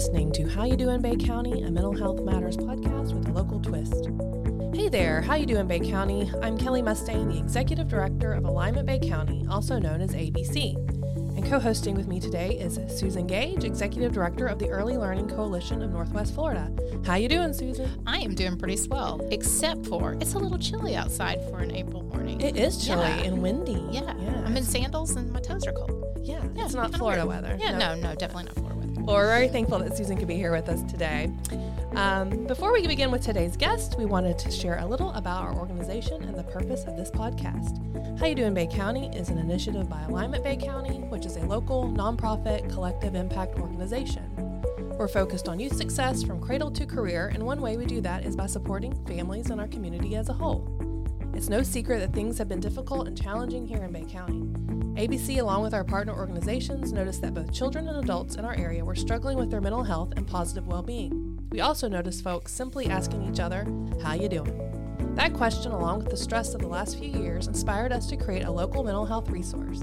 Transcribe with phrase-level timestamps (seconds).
[0.00, 3.60] listening to How You Doing Bay County, a Mental Health Matters podcast with a local
[3.60, 4.08] twist.
[4.74, 6.32] Hey there, how you doing Bay County?
[6.40, 10.74] I'm Kelly Mustang, the Executive Director of Alignment Bay County, also known as ABC.
[11.36, 15.82] And co-hosting with me today is Susan Gage, Executive Director of the Early Learning Coalition
[15.82, 16.72] of Northwest Florida.
[17.04, 18.02] How you doing, Susan?
[18.06, 22.04] I am doing pretty swell, except for it's a little chilly outside for an April
[22.04, 22.40] morning.
[22.40, 23.24] It is chilly Yeah.
[23.24, 23.86] and windy.
[23.92, 24.14] yeah.
[24.18, 24.44] yeah.
[24.46, 26.22] I'm in sandals and my toes are cold.
[26.22, 27.42] yeah, Yeah, it's not Florida weird.
[27.42, 27.58] weather.
[27.60, 28.69] Yeah, no, no, definitely not Florida
[29.10, 31.32] Well, we're very thankful that Susan could be here with us today.
[31.96, 35.52] Um, before we begin with today's guest, we wanted to share a little about our
[35.52, 38.20] organization and the purpose of this podcast.
[38.20, 41.40] How You Doing Bay County is an initiative by Alignment Bay County, which is a
[41.40, 44.30] local, nonprofit, collective impact organization.
[44.96, 48.24] We're focused on youth success from cradle to career, and one way we do that
[48.24, 50.64] is by supporting families in our community as a whole.
[51.34, 54.46] It's no secret that things have been difficult and challenging here in Bay County.
[55.00, 58.84] ABC, along with our partner organizations, noticed that both children and adults in our area
[58.84, 61.38] were struggling with their mental health and positive well-being.
[61.50, 63.66] We also noticed folks simply asking each other,
[64.02, 64.52] "How you doing?"
[65.14, 68.44] That question, along with the stress of the last few years, inspired us to create
[68.44, 69.80] a local mental health resource.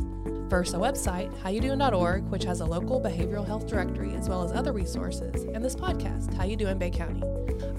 [0.52, 4.72] First, a website, howyoudoing.org, which has a local behavioral health directory as well as other
[4.72, 7.24] resources, and this podcast, How You Doing Bay County.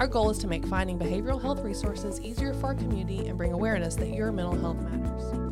[0.01, 3.53] Our goal is to make finding behavioral health resources easier for our community and bring
[3.53, 5.48] awareness that your mental health matters.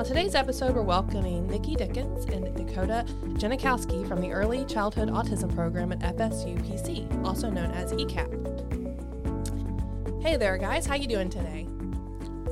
[0.00, 5.54] On today's episode, we're welcoming Nikki Dickens and Dakota Janikowski from the Early Childhood Autism
[5.54, 8.32] Program at FSU PC, also known as ECAP.
[10.22, 10.86] Hey there, guys.
[10.86, 11.66] How you doing today?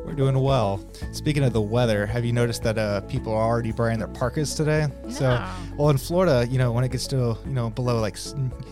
[0.05, 0.87] We're doing well.
[1.13, 4.55] Speaking of the weather, have you noticed that uh, people are already wearing their parkas
[4.55, 4.89] today?
[5.09, 5.43] So,
[5.79, 8.19] well, in Florida, you know, when it gets to you know below like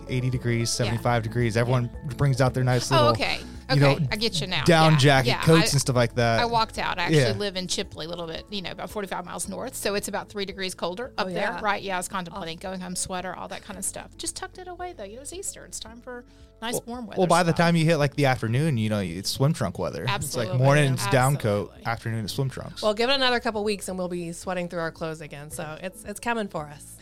[0.06, 1.88] 80 degrees, 75 degrees, everyone
[2.18, 3.40] brings out their nice little Oh, okay.
[3.70, 4.64] You Okay, know, I get you now.
[4.64, 6.40] down Yeah, jacket, yeah, coats I- and stuff like that.
[6.40, 6.98] I walked out.
[6.98, 7.32] I actually Yeah.
[7.32, 9.74] live in Chipley, a little bit, you know, about 45 miles north.
[9.74, 11.58] So it's about three degrees colder up Oh, there.
[11.62, 11.82] Right.
[11.82, 11.96] Yeah.
[11.96, 14.16] I was contemplating going home, sweater, all that kind of stuff.
[14.18, 15.04] Just tucked it away, though.
[15.04, 15.64] You know, it's Easter.
[15.64, 16.24] It's time for
[16.62, 17.18] nice warm weather.
[17.18, 20.04] well, by the time you hit like the afternoon, you know, it's swim trunk weather.
[20.08, 20.52] Absolutely.
[20.52, 22.82] It's like morning it's down coat, afternoon it's swim trunks.
[22.82, 25.50] Well, give it another couple weeks and we'll be sweating through our clothes again.
[25.50, 26.95] So it's it's coming for us.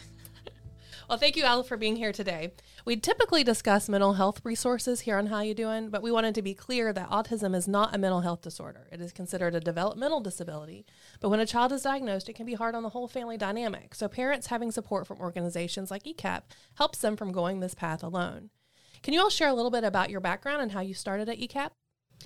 [1.09, 2.53] Well, thank you, Al, for being here today.
[2.85, 6.43] We typically discuss mental health resources here on How You Doing, but we wanted to
[6.43, 8.89] be clear that autism is not a mental health disorder.
[8.91, 10.87] It is considered a developmental disability.
[11.21, 13.95] But when a child is diagnosed, it can be hard on the whole family dynamic.
[13.95, 16.43] So parents having support from organizations like ECAP
[16.75, 18.51] helps them from going this path alone.
[19.03, 21.39] Can you all share a little bit about your background and how you started at
[21.39, 21.71] ECAP?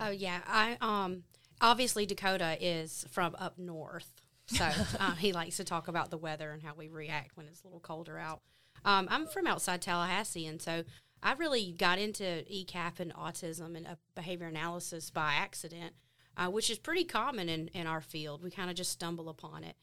[0.01, 1.25] Oh yeah, I um
[1.61, 4.13] obviously Dakota is from up north,
[4.47, 4.65] so
[5.01, 7.67] uh, he likes to talk about the weather and how we react when it's a
[7.67, 8.43] little colder out.
[8.85, 10.85] Um, I'm from outside Tallahassee, and so
[11.23, 15.95] I really got into ECAP and autism and uh, behavior analysis by accident,
[16.37, 18.43] uh, which is pretty common in in our field.
[18.43, 19.77] We kind of just stumble upon it.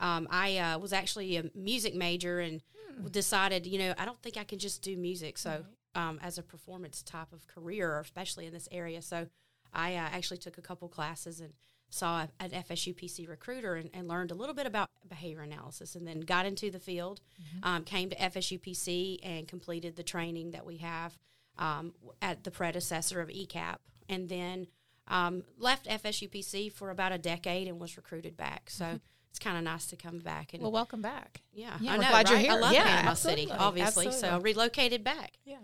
[0.00, 2.62] Um, I uh, was actually a music major and
[3.10, 5.38] decided, you know, I don't think I can just do music.
[5.38, 9.26] So, um, as a performance type of career, especially in this area, so
[9.72, 11.52] I uh, actually took a couple classes and
[11.90, 16.06] saw an FSU PC recruiter and, and learned a little bit about behavior analysis, and
[16.06, 17.20] then got into the field.
[17.62, 21.18] Um, came to FSU PC and completed the training that we have
[21.58, 21.92] um,
[22.22, 23.76] at the predecessor of ECAP,
[24.08, 24.68] and then
[25.08, 28.70] um, left FSU PC for about a decade and was recruited back.
[28.70, 29.00] So.
[29.32, 31.42] It's kind of nice to come back and Well, welcome back.
[31.52, 32.48] yeah, Yeah, I know, glad you're right?
[32.48, 32.60] I here.
[32.60, 34.04] love Yeah, Panama City, absolutely, obviously.
[34.06, 34.52] So absolutely.
[34.52, 35.34] relocated back.
[35.44, 35.58] Yeah.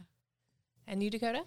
[0.86, 1.42] And you, Dakota?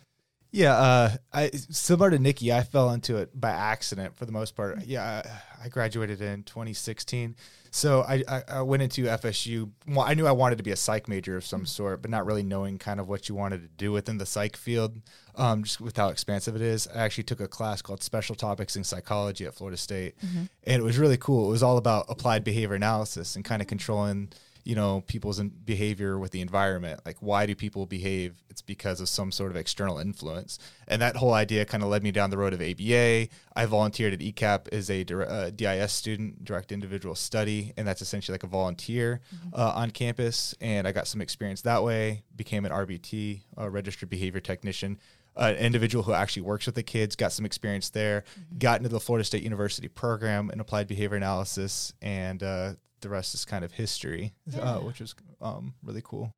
[0.51, 4.55] Yeah, uh, I similar to Nikki, I fell into it by accident for the most
[4.55, 4.83] part.
[4.83, 5.21] Yeah,
[5.59, 7.35] I, I graduated in 2016,
[7.69, 9.69] so I, I, I went into FSU.
[9.87, 12.25] Well, I knew I wanted to be a psych major of some sort, but not
[12.25, 14.99] really knowing kind of what you wanted to do within the psych field,
[15.35, 16.87] um, just with how expansive it is.
[16.87, 20.15] I actually took a class called Special Topics in Psychology at Florida State,
[20.63, 21.47] and it was really cool.
[21.49, 24.29] It was all about applied behavior analysis and kind of controlling
[24.63, 27.01] you know people's behavior with the environment.
[27.05, 28.43] Like why do people behave?
[28.49, 30.59] It's because of some sort of external influence.
[30.87, 34.13] And that whole idea kind of led me down the road of aba i volunteered
[34.13, 38.47] at ecap as a uh, dis student direct individual study and that's essentially like a
[38.47, 39.21] volunteer
[39.53, 40.55] uh, on campus.
[40.61, 44.97] And i got some experience that way became an rbt a registered behavior technician
[45.39, 48.23] an individual who actually works with the kids, got some experience there,
[48.57, 53.33] got into the Florida State University program in applied behavior analysis, and uh, the rest
[53.33, 56.31] is kind of history, uh, which is um, really cool.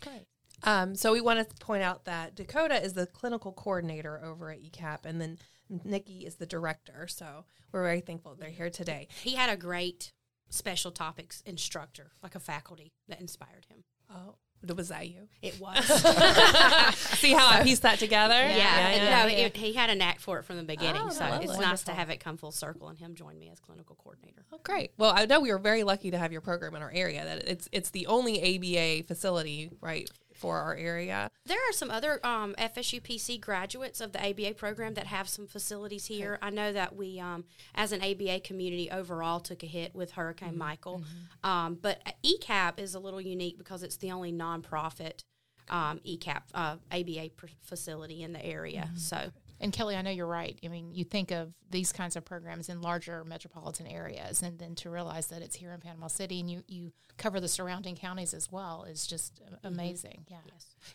[0.00, 0.26] Great.
[0.64, 4.60] Um, so we want to point out that Dakota is the clinical coordinator over at
[4.62, 5.38] ECAP, and then
[5.84, 7.06] Nikki is the director.
[7.08, 9.08] So we're very thankful they're here today.
[9.22, 10.12] He had a great
[10.50, 13.84] special topics instructor, like a faculty that inspired him.
[14.10, 14.36] Oh,
[14.76, 15.28] was that you?
[15.40, 15.84] It was.
[17.18, 18.34] See how I pieced that together?
[18.34, 21.02] yeah, no, it- he had a knack for it from the beginning.
[21.04, 21.44] Oh, so lovely.
[21.44, 21.94] it's nice Wonderful.
[21.94, 24.44] to have it come full circle and him join me as clinical coordinator.
[24.52, 24.92] Oh, great.
[24.98, 27.24] Well, I know we were very lucky to have your program in our area.
[27.24, 31.30] That it's it's the only ABA facility, right, for our area.
[31.46, 35.46] There are some other um, FSU PC graduates of the ABA program that have some
[35.46, 36.38] facilities here.
[36.40, 37.44] I know that we, um,
[37.74, 41.02] as an ABA community overall, took a hit with Hurricane Michael.
[41.42, 45.24] Um, but ECAP is a little unique because it's the only nonprofit
[45.70, 48.90] um, ECAP uh, ABA pr- facility in the area.
[48.96, 50.58] So And Kelly, I know you're right.
[50.64, 54.74] I mean, you think of these kinds of programs in larger metropolitan areas, and then
[54.76, 58.34] to realize that it's here in Panama City and you, you cover the surrounding counties
[58.34, 60.24] as well is just amazing.
[60.28, 60.36] Yeah.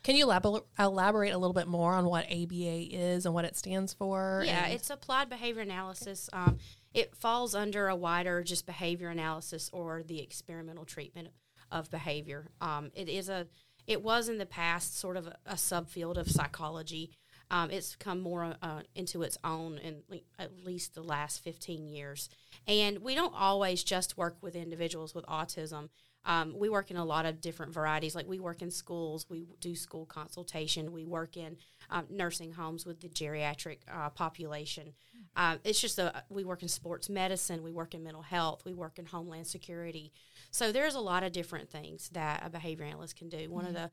[0.03, 3.57] Can you elabor- elaborate a little bit more on what ABA is and what it
[3.57, 4.43] stands for?
[4.45, 6.29] Yeah, and- it's applied behavior analysis.
[6.31, 6.57] Um,
[6.93, 11.29] it falls under a wider just behavior analysis or the experimental treatment
[11.71, 12.47] of behavior.
[12.61, 13.47] Um, it is a,
[13.87, 17.11] it was in the past sort of a, a subfield of psychology.
[17.53, 20.01] Um, it's come more uh, into its own in
[20.39, 22.27] at least the last 15 years.
[22.67, 25.89] And we don't always just work with individuals with autism.
[26.25, 28.15] Um, we work in a lot of different varieties.
[28.15, 31.57] Like we work in schools, we do school consultation, we work in
[31.91, 34.93] um, nursing homes with the geriatric uh, population.
[35.35, 38.73] Uh, it's just a we work in sports medicine, we work in mental health, we
[38.73, 40.11] work in homeland security.
[40.49, 43.51] So there's a lot of different things that a behavior analyst can do.
[43.51, 43.91] One of the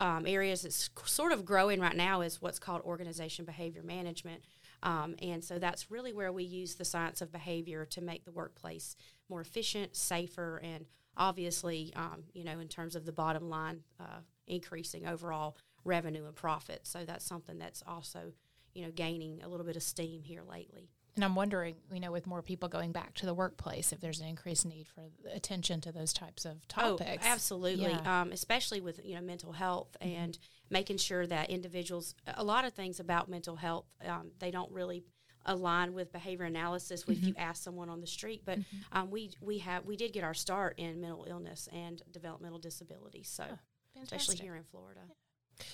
[0.00, 4.42] um, areas that's sort of growing right now is what's called organization behavior management.
[4.82, 8.30] Um, and so that's really where we use the science of behavior to make the
[8.30, 8.94] workplace
[9.28, 10.86] more efficient, safer, and
[11.16, 16.36] obviously, um, you know, in terms of the bottom line, uh, increasing overall revenue and
[16.36, 16.86] profit.
[16.86, 18.32] So that's something that's also,
[18.74, 20.90] you know, gaining a little bit of steam here lately.
[21.18, 24.20] And I'm wondering, you know, with more people going back to the workplace, if there's
[24.20, 25.02] an increased need for
[25.34, 27.24] attention to those types of topics.
[27.26, 27.90] Oh, absolutely.
[27.90, 28.20] Yeah.
[28.20, 30.38] Um, especially with you know mental health and
[30.70, 32.14] making sure that individuals.
[32.36, 35.02] A lot of things about mental health um, they don't really
[35.44, 38.42] align with behavior analysis if you ask someone on the street.
[38.44, 38.60] But
[38.92, 43.24] um, we we have we did get our start in mental illness and developmental disability.
[43.24, 43.42] So
[44.00, 45.00] especially here in Florida.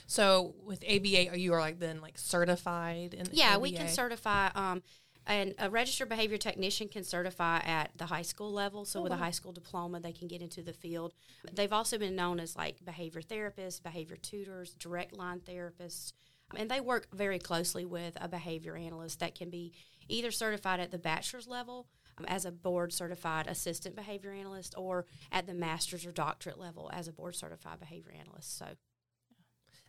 [0.06, 4.48] so with ABA, are you are like then like certified in Yeah, we can certify.
[4.54, 4.82] Um,
[5.26, 8.84] and a registered behavior technician can certify at the high school level.
[8.84, 11.14] So, with a high school diploma, they can get into the field.
[11.52, 16.12] They've also been known as like behavior therapists, behavior tutors, direct line therapists.
[16.54, 19.72] And they work very closely with a behavior analyst that can be
[20.08, 21.86] either certified at the bachelor's level
[22.18, 26.90] um, as a board certified assistant behavior analyst or at the master's or doctorate level
[26.92, 28.58] as a board certified behavior analyst.
[28.58, 28.66] So,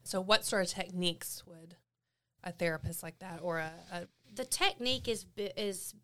[0.03, 1.75] So what sort of techniques would
[2.43, 5.95] a therapist like that or a, a the technique is is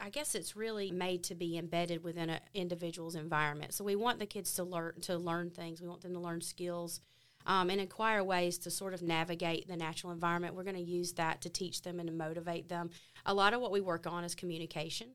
[0.00, 3.74] I guess it's really made to be embedded within an individual's environment.
[3.74, 5.80] So we want the kids to learn to learn things.
[5.80, 7.00] We want them to learn skills
[7.46, 10.54] um, and acquire ways to sort of navigate the natural environment.
[10.54, 12.90] We're going to use that to teach them and to motivate them.
[13.26, 15.08] A lot of what we work on is communication.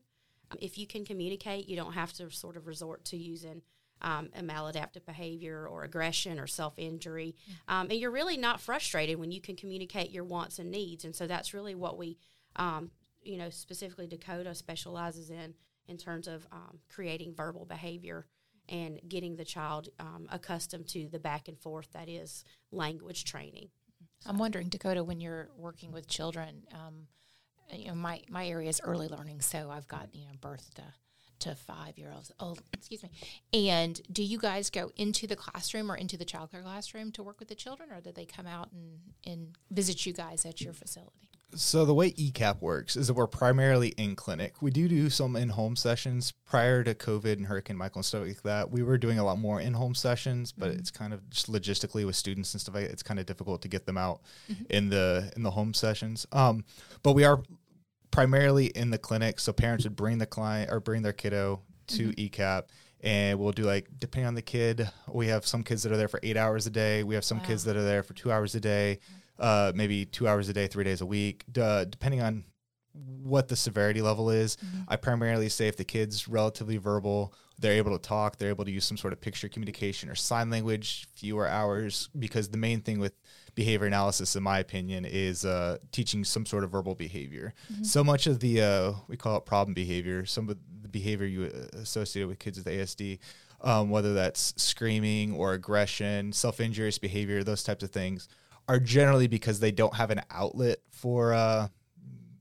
[0.50, 3.62] Um, if you can communicate, you don't have to sort of resort to using
[4.04, 7.34] um, a maladaptive behavior or aggression or self injury.
[7.66, 11.04] Um, and you're really not frustrated when you can communicate your wants and needs.
[11.04, 12.18] And so that's really what we,
[12.56, 12.90] um,
[13.22, 15.54] you know, specifically Dakota specializes in
[15.88, 18.26] in terms of um, creating verbal behavior
[18.68, 23.68] and getting the child um, accustomed to the back and forth that is language training.
[24.26, 26.62] I'm wondering, Dakota, when you're working with children,
[27.70, 30.82] you know, my, my area is early learning, so I've got, you know, birth to,
[31.44, 32.32] to five year olds.
[32.40, 33.10] Oh, excuse me.
[33.52, 37.38] And do you guys go into the classroom or into the childcare classroom to work
[37.38, 40.72] with the children, or do they come out and, and visit you guys at your
[40.72, 41.28] facility?
[41.54, 44.60] So the way ECAP works is that we're primarily in clinic.
[44.60, 48.42] We do do some in-home sessions prior to COVID and Hurricane Michael and stuff like
[48.42, 48.70] that.
[48.70, 52.16] We were doing a lot more in-home sessions, but it's kind of just logistically with
[52.16, 52.92] students and stuff like that.
[52.92, 54.22] It's kind of difficult to get them out
[54.68, 56.26] in the in the home sessions.
[56.32, 56.64] Um,
[57.04, 57.40] but we are
[58.14, 62.10] primarily in the clinic, so parents would bring the client or bring their kiddo to
[62.12, 62.64] ECAP.
[63.02, 64.88] And we'll do like depending on the kid.
[65.08, 67.02] We have some kids that are there for eight hours a day.
[67.02, 69.00] We have some kids that are there for two hours a day
[69.38, 72.44] uh, maybe two hours a day, three days a week, d- depending on
[72.94, 74.56] what the severity level is.
[74.88, 78.70] I primarily say if the kid's relatively verbal, they're able to talk, they're able to
[78.70, 82.98] use some sort of picture communication or sign language, fewer hours, because the main thing
[82.98, 83.12] with
[83.54, 87.54] behavior analysis, in my opinion, is uh, teaching some sort of verbal behavior.
[87.82, 91.44] So much of the, uh, we call it problem behavior, some of the behavior you
[91.44, 93.18] uh, associate with kids with ASD.
[93.60, 98.28] Um, whether that's screaming or aggression, self injurious behavior, those types of things,
[98.68, 101.68] are generally because they don't have an outlet for uh,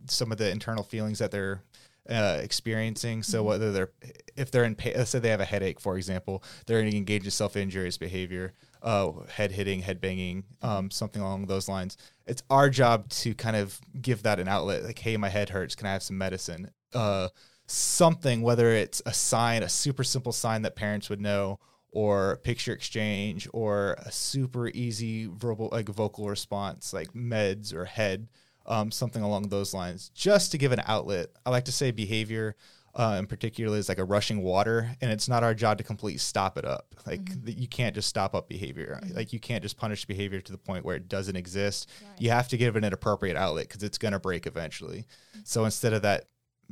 [0.08, 1.62] some of the internal feelings that they're
[2.10, 3.24] uh, experiencing.
[3.24, 3.92] So whether they're
[4.36, 6.98] if they're in pain, let's say they have a headache, for example, they're going to
[6.98, 11.98] engage in self injurious behavior, uh, head hitting, head banging, um, something along those lines.
[12.26, 14.84] It's our job to kind of give that an outlet.
[14.84, 15.76] Like, hey, my head hurts.
[15.76, 16.72] Can I have some medicine?
[16.94, 17.30] Uh,
[17.66, 21.60] something, whether it's a sign, a super simple sign that parents would know,
[21.94, 28.28] or picture exchange or a super easy verbal like vocal response like meds or head
[28.66, 30.10] um, something along those lines.
[30.14, 32.56] Just to give an outlet i like to say behavior
[32.96, 36.20] uh, in particular is like a rushing water and it's not our job to completely
[36.20, 36.94] stop it up.
[37.08, 37.46] Like mm-hmm.
[37.46, 39.00] th- you can't just stop up behavior.
[39.02, 39.16] Mm-hmm.
[39.16, 41.90] Like you can't just punish behavior to the point where it doesn't exist.
[42.20, 45.08] You have to give it an appropriate outlet because it's going to break eventually.
[45.36, 45.42] Mm-hmm.
[45.44, 46.26] So instead of that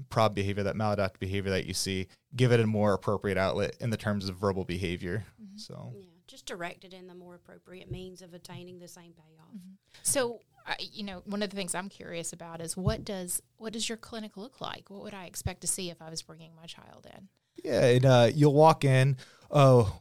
[0.10, 3.90] prob behavior, that maladaptive behavior that you see, give it a more appropriate outlet in
[3.90, 5.26] the terms of verbal behavior.
[5.56, 9.60] So Yeah, just direct it in the more appropriate means of attaining the same payoff.
[10.04, 13.74] So, I you know, one of the things I'm curious about is what does what
[13.74, 14.90] does your clinic look like?
[14.90, 17.28] What would I expect to see if I was bringing my child in?
[17.64, 19.18] yeah, and uh, you'll walk in.
[19.50, 20.00] Oh,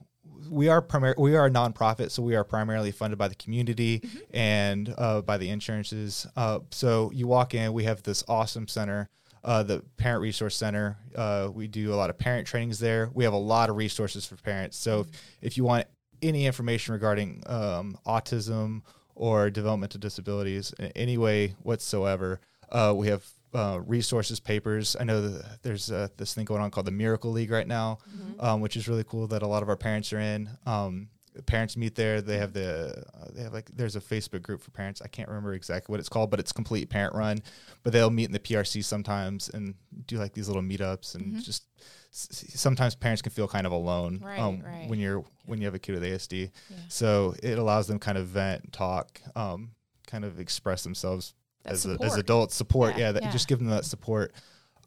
[0.48, 4.02] we are primar- we are a nonprofit, so we are primarily funded by the community
[4.32, 6.26] and uh, by the insurances.
[6.36, 9.08] Uh, so you walk in, we have this awesome center.
[9.42, 10.98] Uh, the Parent Resource Center.
[11.16, 13.08] Uh, we do a lot of parent trainings there.
[13.14, 14.76] We have a lot of resources for parents.
[14.76, 15.06] So if,
[15.40, 15.86] if you want
[16.20, 18.82] any information regarding um, autism
[19.20, 22.40] or developmental disabilities in any way whatsoever,
[22.72, 24.96] uh, we have uh, resources papers.
[24.98, 27.98] I know that there's uh, this thing going on called the Miracle League right now,
[28.38, 30.48] um, which is really cool that a lot of our parents are in.
[30.66, 31.08] Um,
[31.46, 32.22] parents meet there.
[32.22, 35.02] They have the uh, they have like there's a Facebook group for parents.
[35.02, 37.38] I can't remember exactly what it's called, but it's complete parent run.
[37.82, 39.74] But they'll meet in the PRC sometimes and
[40.06, 43.72] do like these little meetups and just s- s- sometimes parents can feel kind of
[43.72, 44.88] alone Right, um, right.
[44.88, 46.50] when you're when you have a kid with ASD.
[46.88, 49.70] So it allows them kind of vent, talk, um,
[50.06, 52.54] kind of express themselves That as, a, as adults.
[52.54, 53.30] Support, Yeah, yeah, that, yeah.
[53.32, 54.32] just give them that support.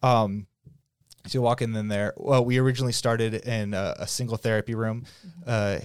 [0.02, 0.48] Um,
[1.26, 2.14] so you walk in then there.
[2.18, 5.06] Well, we originally started in a, a single therapy room.
[5.26, 5.42] Mm-hmm.
[5.48, 5.80] Uh,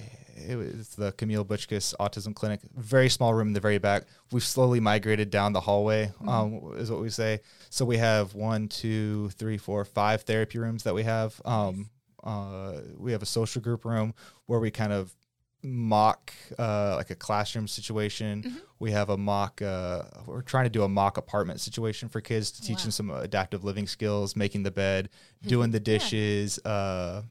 [0.49, 2.61] it was the Camille Butchkus Autism Clinic.
[2.77, 4.05] Very small room in the very back.
[4.33, 6.29] We've slowly migrated down the hallway, Mm-hmm.
[6.29, 7.41] um, is what we say.
[7.71, 11.41] So we have one, two, three, four, five therapy rooms that we have.
[11.45, 11.91] Um,
[12.23, 14.15] uh, we have a social group room
[14.47, 15.15] where we kind of
[15.63, 18.43] mock uh, like a classroom situation.
[18.43, 18.57] Mm-hmm.
[18.79, 19.61] We have a mock.
[19.61, 22.83] Uh, we're trying to do a mock apartment situation for kids to teach Wow.
[22.83, 25.49] them some adaptive living skills, making the bed, Mm-hmm.
[25.49, 27.27] doing the dishes, uh, just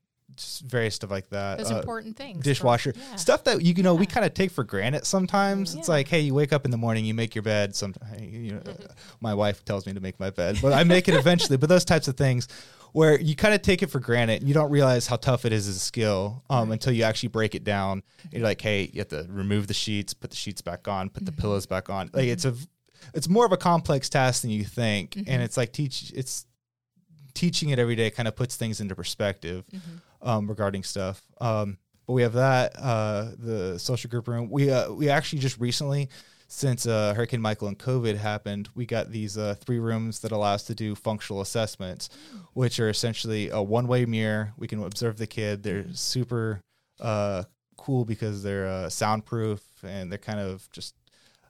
[0.67, 1.57] various stuff like that.
[1.59, 2.37] Those Uh, important things.
[2.37, 3.15] for- dishwasher yeah.
[3.15, 6.33] stuff that you know we kind of take for granted sometimes it's like hey you
[6.33, 8.61] wake up in the morning you make your bed sometimes you know
[9.21, 11.85] my wife tells me to make my bed but i make it eventually but those
[11.85, 12.47] types of things
[12.93, 15.67] where you kind of take it for granted you don't realize how tough it is
[15.67, 18.01] as a skill um, until you actually break it down
[18.31, 21.25] you're like hey you have to remove the sheets put the sheets back on put
[21.25, 21.41] the Mm-hmm.
[21.41, 22.53] pillows back on like it's a
[23.13, 25.29] it's more of a complex task than you think Mm-hmm.
[25.31, 26.45] and it's like teach it's
[27.33, 29.97] teaching it every day kind of puts things into perspective Mm-hmm.
[30.21, 31.21] Um, regarding stuff.
[31.39, 34.49] Um, but we have that uh, the social group room.
[34.49, 36.09] We uh, we actually just recently,
[36.47, 40.53] since uh, Hurricane Michael and COVID happened, we got these uh, three rooms that allow
[40.53, 42.09] us to do functional assessments,
[42.53, 44.53] which are essentially a one way mirror.
[44.57, 45.63] We can observe the kid.
[45.63, 46.61] They're super
[47.01, 47.43] uh,
[47.77, 50.95] cool because they're uh, soundproof and they're kind of just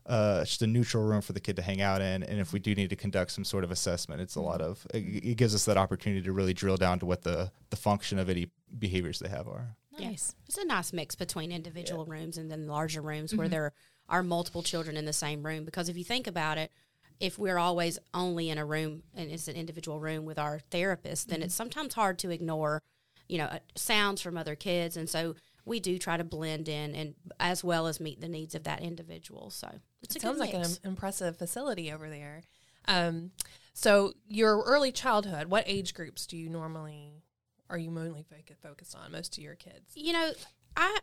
[0.07, 2.23] uh, just a neutral room for the kid to hang out in.
[2.23, 4.87] And if we do need to conduct some sort of assessment, it's a lot of
[4.93, 8.17] it, it gives us that opportunity to really drill down to what the the function
[8.17, 9.75] of any behaviors they have are.
[9.99, 10.35] Nice.
[10.47, 13.73] It's a nice mix between individual rooms and then larger rooms where there
[14.09, 15.65] are multiple children in the same room.
[15.65, 16.71] Because if you think about it,
[17.19, 21.29] if we're always only in a room and it's an individual room with our therapist,
[21.29, 22.83] then it's sometimes hard to ignore,
[23.27, 24.95] you know, uh, sounds from other kids.
[24.97, 25.33] And so
[25.65, 28.81] we do try to blend in and as well as meet the needs of that
[28.81, 29.49] individual.
[29.49, 29.67] So
[30.03, 30.79] it's a It sounds good like an mix.
[30.83, 32.43] im- impressive facility over there.
[32.87, 33.31] Um,
[33.73, 37.23] so your early childhood, what age groups do you normally
[37.69, 38.25] are you mainly
[38.61, 39.91] focused on most of your kids?
[39.95, 40.31] you know,
[40.75, 40.99] I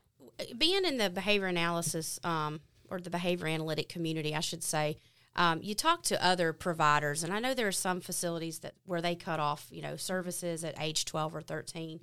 [0.56, 4.98] being in the behavior analysis um, or the behavior analytic community, I should say.
[5.36, 9.02] Um, you talk to other providers, and I know there are some facilities that where
[9.02, 12.00] they cut off, you know, services at age twelve or 13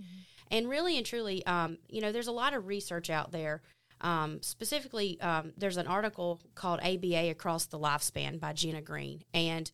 [0.51, 3.61] and really and truly, um, you know, there's a lot of research out there.
[4.01, 9.71] Um, specifically, um, there's an article called ABA Across the Lifespan by Gina Green, and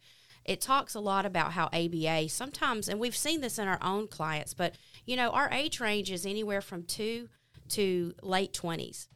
[0.48, 4.08] it talks a lot about how ABA sometimes, and we've seen this in our own
[4.08, 4.76] clients, but
[5.06, 7.30] you know, our age range is anywhere from two
[7.70, 9.08] to late 20s.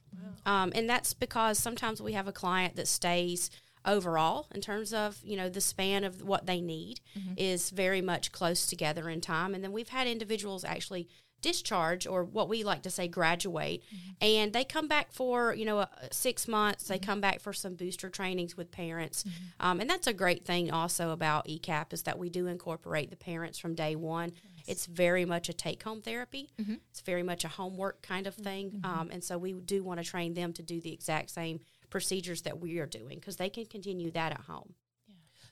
[0.46, 3.50] Um, and that's because sometimes we have a client that stays
[3.86, 7.00] overall in terms of, you know, the span of what they need
[7.38, 9.56] is very much close together in time.
[9.56, 11.08] And then we've had individuals actually
[11.42, 13.84] discharge or what we like to say graduate
[14.22, 17.76] and they come back for you know uh, six months they come back for some
[17.76, 19.24] booster trainings with parents.
[19.60, 23.16] Um, and that's a great thing also about ecap is that we do incorporate the
[23.18, 24.32] parents from day one.
[24.68, 26.50] It's very much a take-home therapy.
[26.92, 30.06] It's very much a homework kind of thing um, and so we do want to
[30.10, 33.66] train them to do the exact same procedures that we are doing because they can
[33.66, 34.74] continue that at home.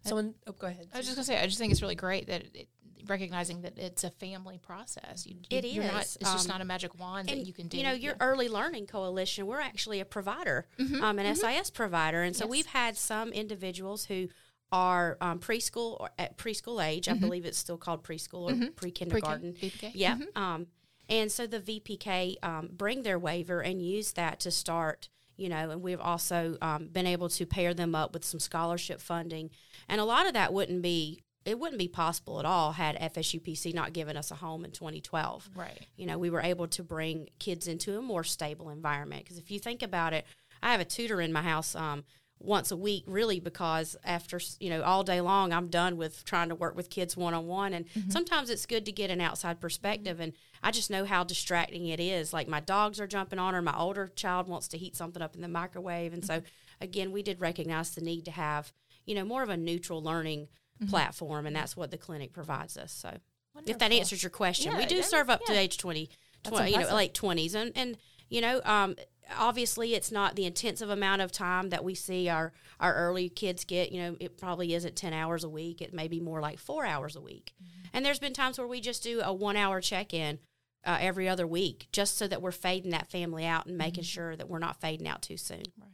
[0.05, 0.87] So when, oh, go ahead.
[0.93, 2.69] I was just gonna say, I just think it's really great that it,
[3.07, 5.25] recognizing that it's a family process.
[5.25, 6.17] You, It you're Not, is.
[6.21, 7.77] it's just Um, not a magic wand and that you can do.
[7.77, 8.17] You know, your Yeah.
[8.27, 10.67] early learning coalition, we're actually a provider,
[11.01, 12.51] um, an SIS provider, and so Yes.
[12.51, 14.27] we've had some individuals who
[14.71, 17.09] are um, preschool or at preschool age.
[17.09, 19.55] I believe it's still called preschool or pre kindergarten.
[19.93, 20.17] Yeah.
[20.35, 20.67] Um,
[21.07, 25.09] and so the VPK um, bring their waiver and use that to start.
[25.37, 28.99] You know, and we've also um, been able to pair them up with some scholarship
[28.99, 29.49] funding,
[29.87, 33.73] and a lot of that wouldn't be it wouldn't be possible at all had FSUPC
[33.73, 35.87] not given us a home in 2012 Right.
[35.97, 39.23] you know, we were able to bring kids into a more stable environment.
[39.23, 40.25] Because if you think about it,
[40.61, 42.03] I have a tutor in my house um,
[42.39, 46.49] once a week, really, because after, you know, all day long, I'm done with trying
[46.49, 47.73] to work with kids one on one.
[47.73, 48.09] And mm-hmm.
[48.09, 50.15] sometimes it's good to get an outside perspective.
[50.15, 50.23] Mm-hmm.
[50.23, 52.31] And I just know how distracting it is.
[52.31, 55.35] Like my dogs are jumping on her, my older child wants to heat something up
[55.35, 56.13] in the microwave.
[56.13, 56.83] And so, mm-hmm.
[56.83, 58.71] again, we did recognize the need to have,
[59.05, 60.47] you know, more of a neutral learning
[60.87, 61.45] platform.
[61.45, 62.91] And that's what the clinic provides us.
[62.91, 63.17] So,
[63.65, 66.09] if that answers your question, we do serve up to age 20,
[66.43, 67.55] 20 you know, late 20s.
[67.55, 67.97] And, and
[68.29, 68.95] you know, um,
[69.37, 73.65] obviously it's not the intensive amount of time that we see our, our early kids
[73.65, 73.91] get.
[73.91, 75.81] You know, it probably isn't 10 hours a week.
[75.81, 77.53] It may be more like four hours a week.
[77.61, 77.87] Mm-hmm.
[77.93, 80.39] And there's been times where we just do a one hour check in
[80.85, 84.09] uh, every other week just so that we're fading that family out and making Mm-hmm.
[84.09, 85.63] sure that we're not fading out too soon.
[85.79, 85.89] Right.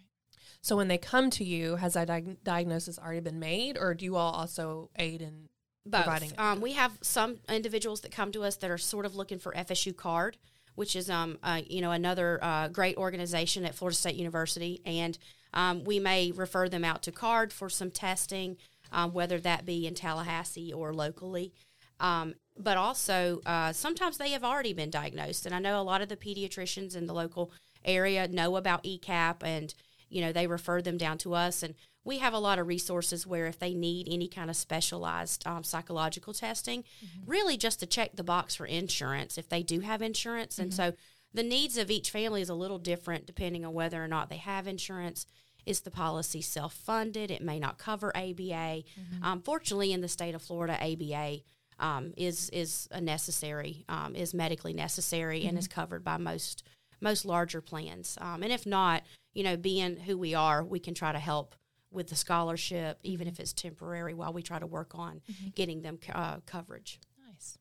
[0.66, 4.04] So when they come to you, has that diag- diagnosis already been made, or do
[4.04, 5.48] you all also aid in
[5.92, 6.40] providing Both.
[6.40, 6.42] it?
[6.42, 9.52] Um, we have some individuals that come to us that are sort of looking for
[9.52, 10.38] FSU CARD,
[10.74, 15.20] which is um, uh, you know another uh, great organization at Florida State University, and
[15.54, 18.58] um, we may refer them out to CARD for some testing,
[18.92, 21.54] um, whether that be in Tallahassee or locally.
[22.00, 26.02] Um, but also, uh, sometimes they have already been diagnosed, and I know a lot
[26.02, 27.52] of the pediatricians in the local
[27.86, 29.72] area know about ECAP, and
[30.16, 33.28] you know they refer them down to us, and we have a lot of resources
[33.28, 36.84] where if they need any kind of specialized um, psychological testing,
[37.26, 40.94] really just to check the box for insurance if they do have insurance, and so
[41.34, 44.38] the needs of each family is a little different depending on whether or not they
[44.38, 45.26] have insurance.
[45.66, 47.32] Is the policy self funded?
[47.32, 48.84] It may not cover ABA.
[49.24, 51.40] Um, fortunately, in the state of Florida, ABA
[51.80, 56.64] um, is is a necessary, um, is medically necessary, and is covered by most
[57.02, 58.18] most larger plans.
[58.22, 59.04] Um, and if not,
[59.36, 61.54] you know, being who we are, we can try to help
[61.92, 65.22] with the scholarship, even if it's temporary, while we try to work on
[65.54, 67.00] getting them uh, coverage.
[67.28, 67.58] Nice.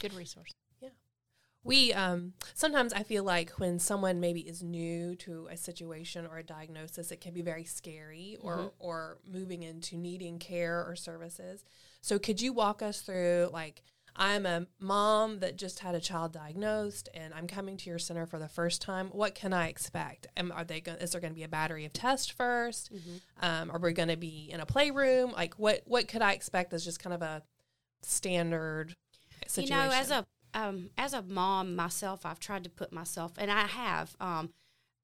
[0.00, 0.52] Good resource.
[0.80, 0.90] Yeah.
[1.64, 6.38] We um, sometimes I feel like when someone maybe is new to a situation or
[6.38, 11.64] a diagnosis, it can be very scary or or moving into needing care or services.
[12.02, 13.82] So could you walk us through like
[14.16, 18.26] I'm a mom that just had a child diagnosed and I'm coming to your center
[18.26, 19.08] for the first time.
[19.08, 20.28] What can I expect?
[20.36, 20.98] Am, are they going?
[20.98, 22.90] Is there going to be a battery of tests 1st
[23.40, 25.32] Um, are we going to be in a playroom?
[25.32, 27.42] Like what what could I expect as just kind of a
[28.02, 28.94] standard
[29.46, 29.76] situation?
[29.76, 33.50] You know, as a um, as a mom myself, I've tried to put myself, and
[33.50, 34.14] I have.
[34.20, 34.50] Um,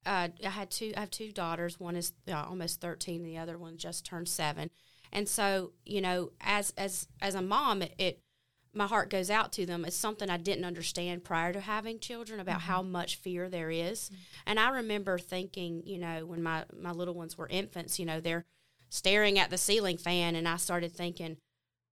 [0.06, 0.92] uh, I had two.
[0.96, 1.78] I have two daughters.
[1.78, 3.22] One is uh, almost thirteen.
[3.22, 4.70] The other one just turned seven.
[5.12, 8.22] And so, you know, as as as a mom, it, it
[8.72, 9.84] my heart goes out to them.
[9.84, 12.70] It's something I didn't understand prior to having children about mm-hmm.
[12.70, 14.04] how much fear there is.
[14.04, 14.14] Mm-hmm.
[14.46, 18.20] And I remember thinking, you know, when my my little ones were infants, you know,
[18.20, 18.44] they're
[18.88, 21.36] staring at the ceiling fan, and I started thinking,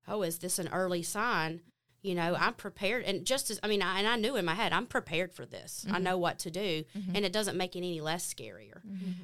[0.06, 1.60] oh, is this an early sign?
[2.00, 4.54] You know, I'm prepared, and just as I mean, I, and I knew in my
[4.54, 5.84] head, I'm prepared for this.
[5.88, 6.04] I mm-hmm.
[6.04, 8.80] know what to do, and it doesn't make it any less scarier.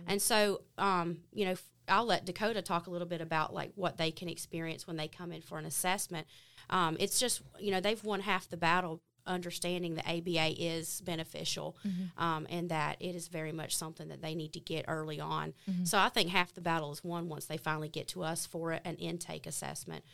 [0.08, 1.54] And so, um, you know,
[1.88, 5.08] I'll let Dakota talk a little bit about like what they can experience when they
[5.08, 6.26] come in for an assessment.
[6.70, 11.76] Um, it's just you know they've won half the battle understanding that ABA is beneficial
[12.18, 15.54] um, and that it is very much something that they need to get early on.
[15.84, 18.72] So I think half the battle is won once they finally get to us for
[18.72, 20.04] an intake assessment.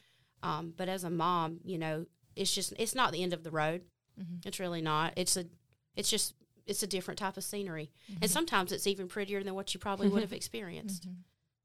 [0.44, 3.50] Um, but as a mom, you know, it's just it's not the end of the
[3.50, 3.82] road.
[4.44, 5.12] It's really not.
[5.16, 5.44] It's a
[5.96, 6.34] it's just
[6.66, 7.90] it's a different type of scenery,
[8.22, 11.08] and sometimes it's even prettier than what you probably would have experienced.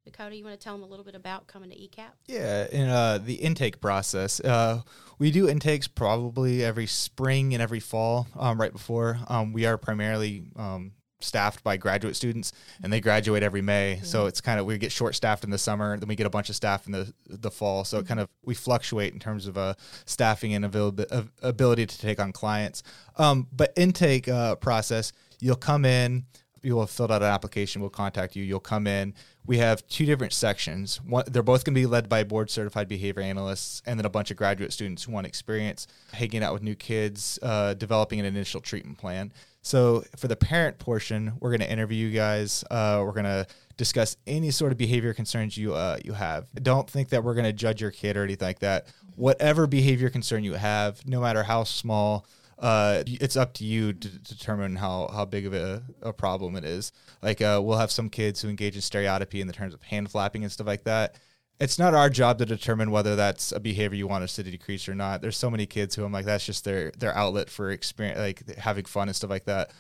[0.06, 2.12] Dakota, you want to tell them a little bit about coming to ECAP?
[2.28, 4.82] Yeah, in uh, the intake process, uh,
[5.18, 9.18] we do intakes probably every spring and every fall, um, right before.
[9.28, 10.92] Um, we are primarily um,
[11.22, 14.00] staffed by graduate students, and they graduate every May.
[14.04, 16.30] So it's kind of we get short staffed in the summer, then we get a
[16.30, 17.84] bunch of staff in the the fall.
[17.84, 19.74] So it kind of we fluctuate in terms of uh,
[20.06, 22.84] staffing and availability, ability to take on clients.
[23.18, 26.26] Um, but intake uh, process, you'll come in
[26.66, 27.80] you'll have filled out an application.
[27.80, 28.44] We'll contact you.
[28.44, 29.14] You'll come in.
[29.48, 30.98] We have two different sections.
[30.98, 34.10] One, they're both going to be led by board certified behavior analysts, and then a
[34.10, 38.26] bunch of graduate students who want experience hanging out with new kids, uh, developing an
[38.26, 39.32] initial treatment plan.
[39.62, 42.64] So for the parent portion, we're going to interview you guys.
[42.70, 46.48] Uh, we're going to discuss any sort of behavior concerns you uh, you have.
[46.62, 48.88] Don't think that we're going to judge your kid or anything like that.
[49.16, 52.26] Whatever behavior concern you have, no matter how small,
[52.58, 56.64] uh, it's up to you to determine how, how big of a, a problem it
[56.64, 56.92] is.
[57.22, 60.10] Like uh, we'll have some kids who engage in stereotypy in the terms of hand
[60.10, 61.20] flapping and stuff like that.
[61.60, 64.90] It's not our job to determine whether that's a behavior you want us to decrease
[64.90, 65.22] or not.
[65.22, 68.58] There's so many kids who I'm like, that's just their their outlet for experience, like
[68.58, 69.72] having fun and stuff like that.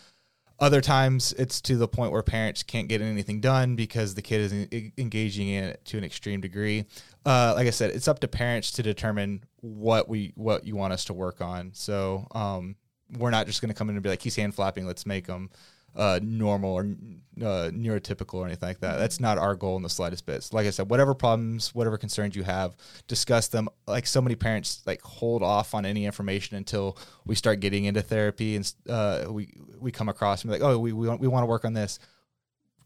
[0.58, 4.40] Other times, it's to the point where parents can't get anything done because the kid
[4.40, 6.86] is engaging in it to an extreme degree.
[7.26, 10.94] Uh, like I said, it's up to parents to determine what we what you want
[10.94, 11.72] us to work on.
[11.74, 12.76] So um,
[13.18, 15.28] we're not just going to come in and be like, he's hand flapping, let's make
[15.28, 15.50] him
[15.96, 18.98] uh, normal or uh, neurotypical or anything like that.
[18.98, 20.44] That's not our goal in the slightest bit.
[20.44, 22.76] So like I said, whatever problems, whatever concerns you have,
[23.08, 23.70] discuss them.
[23.88, 28.02] Like so many parents, like hold off on any information until we start getting into
[28.02, 31.28] therapy and uh, we we come across and be like, oh, we we want, we
[31.28, 32.00] want to work on this.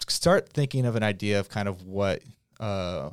[0.08, 2.21] Start thinking of an idea of kind of what
[2.60, 3.10] uh,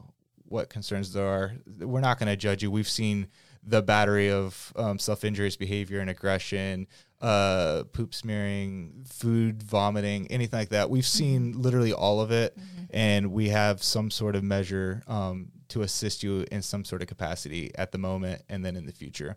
[0.49, 1.55] what concerns there are.
[1.79, 2.71] We're not going to judge you.
[2.71, 3.29] We've seen
[3.67, 6.87] the battery of um, self injurious behavior and aggression,
[7.21, 10.89] uh, poop smearing, food vomiting, anything like that.
[10.89, 11.61] We've seen mm-hmm.
[11.61, 12.85] literally all of it, mm-hmm.
[12.91, 17.09] and we have some sort of measure um, to assist you in some sort of
[17.09, 19.37] capacity at the moment and then in the future.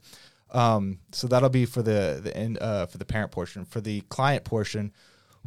[0.52, 3.66] Um, so that'll be for the the end uh, for the parent portion.
[3.66, 4.94] For the client portion,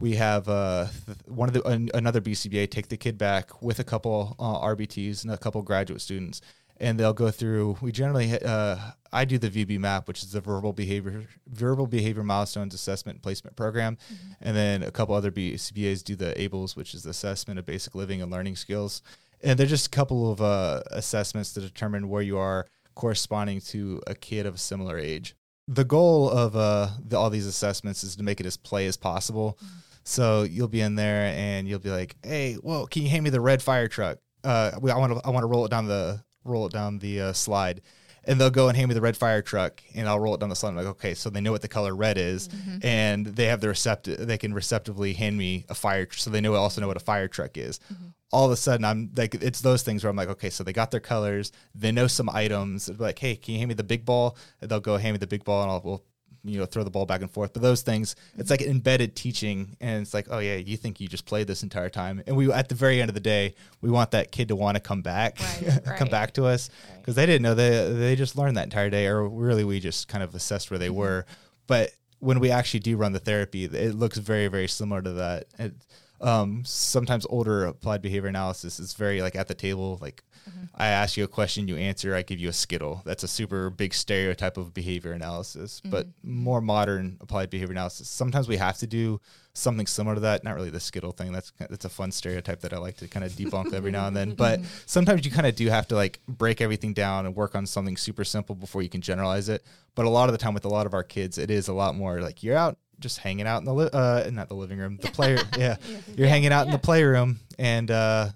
[0.00, 0.86] we have uh,
[1.26, 5.22] one of the an, another BCBA take the kid back with a couple uh, RBTs
[5.22, 6.40] and a couple graduate students
[6.82, 7.78] and they'll go through.
[7.80, 8.76] We generally, uh,
[9.12, 13.56] I do the VB-MAPP, which is the verbal behavior verbal behavior milestones assessment and placement
[13.56, 14.32] program, mm-hmm.
[14.40, 17.94] and then a couple other CBAs do the ABLLS, which is the assessment of basic
[17.94, 19.00] living and learning skills.
[19.44, 24.00] And they're just a couple of uh, assessments to determine where you are corresponding to
[24.06, 25.36] a kid of a similar age.
[25.68, 28.96] The goal of uh, the, all these assessments is to make it as play as
[28.96, 29.58] possible.
[29.58, 29.78] Mm-hmm.
[30.04, 33.30] So you'll be in there and you'll be like, "Hey, well, can you hand me
[33.30, 34.18] the red fire truck?
[34.42, 37.20] Uh, I want to I want to roll it down the roll it down the
[37.20, 37.82] uh, slide
[38.24, 40.48] and they'll go and hand me the red fire truck and I'll roll it down
[40.48, 40.70] the slide.
[40.70, 42.78] I'm like, okay, so they know what the color red is mm-hmm.
[42.82, 46.06] and they have the receptive, they can receptively hand me a fire.
[46.06, 47.78] Truck so they know also know what a fire truck is.
[47.92, 48.08] Mm-hmm.
[48.30, 50.72] All of a sudden I'm like, it's those things where I'm like, okay, so they
[50.72, 51.52] got their colors.
[51.74, 52.88] They know some items.
[52.98, 54.36] like, hey, can you hand me the big ball?
[54.60, 56.04] And they'll go hand me the big ball and I'll, we'll
[56.44, 59.76] you know throw the ball back and forth but those things it's like embedded teaching
[59.80, 62.50] and it's like oh yeah you think you just played this entire time and we
[62.52, 65.02] at the very end of the day we want that kid to want to come
[65.02, 65.98] back right, right.
[65.98, 67.22] come back to us because right.
[67.22, 70.24] they didn't know they they just learned that entire day or really we just kind
[70.24, 70.96] of assessed where they mm-hmm.
[70.96, 71.26] were
[71.66, 75.46] but when we actually do run the therapy it looks very very similar to that
[75.58, 75.74] it,
[76.20, 80.64] um, sometimes older applied behavior analysis is very like at the table like mm-hmm.
[80.74, 83.02] i ask you a question you answer i give you a skittle.
[83.04, 85.90] That's a super big stereotype of behavior analysis mm-hmm.
[85.90, 88.08] but more modern applied behavior analysis.
[88.08, 89.20] Sometimes we have to do
[89.54, 91.32] something similar to that not really the skittle thing.
[91.32, 94.16] That's that's a fun stereotype that i like to kind of debunk every now and
[94.16, 94.34] then.
[94.42, 94.68] But mm-hmm.
[94.86, 97.96] sometimes you kind of do have to like break everything down and work on something
[97.96, 99.62] super simple before you can generalize it.
[99.94, 101.72] But a lot of the time with a lot of our kids it is a
[101.74, 104.78] lot more like you're out just hanging out in the li- uh not the living
[104.78, 105.76] room the player yeah.
[106.16, 108.30] You're hanging out in the playroom and uh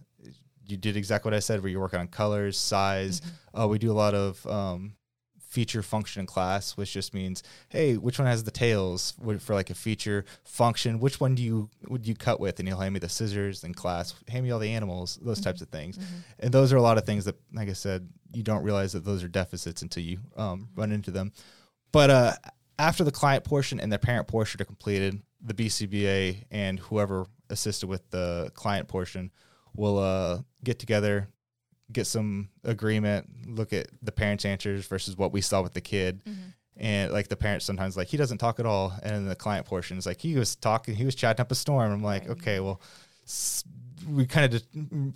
[0.66, 3.60] you did exactly what I said where you're working on colors size mm-hmm.
[3.60, 4.94] uh, we do a lot of um
[5.40, 9.74] feature function class which just means hey which one has the tails for like a
[9.74, 13.08] feature function which one do you would you cut with and he'll hand me the
[13.08, 15.44] scissors in class hand me all the animals those mm-hmm.
[15.44, 16.16] types of things mm-hmm.
[16.40, 19.04] and those are a lot of things that like i said you don't realize that
[19.04, 21.32] those are deficits until you um, run into them
[21.92, 22.32] but uh,
[22.78, 27.86] after the client portion and the parent portion are completed, the BCBA and whoever assisted
[27.86, 29.30] with the client portion
[29.76, 31.28] will uh, get together,
[31.92, 36.24] get some agreement, look at the parents' answers versus what we saw with the kid.
[36.24, 36.40] Mm-hmm.
[36.78, 39.96] And like the parents sometimes like he doesn't talk at all, and the client portion
[39.96, 41.90] is like he was talking, he was chatting up a storm.
[41.90, 42.32] I'm like, right.
[42.32, 42.82] okay, well,
[44.08, 44.62] we kind of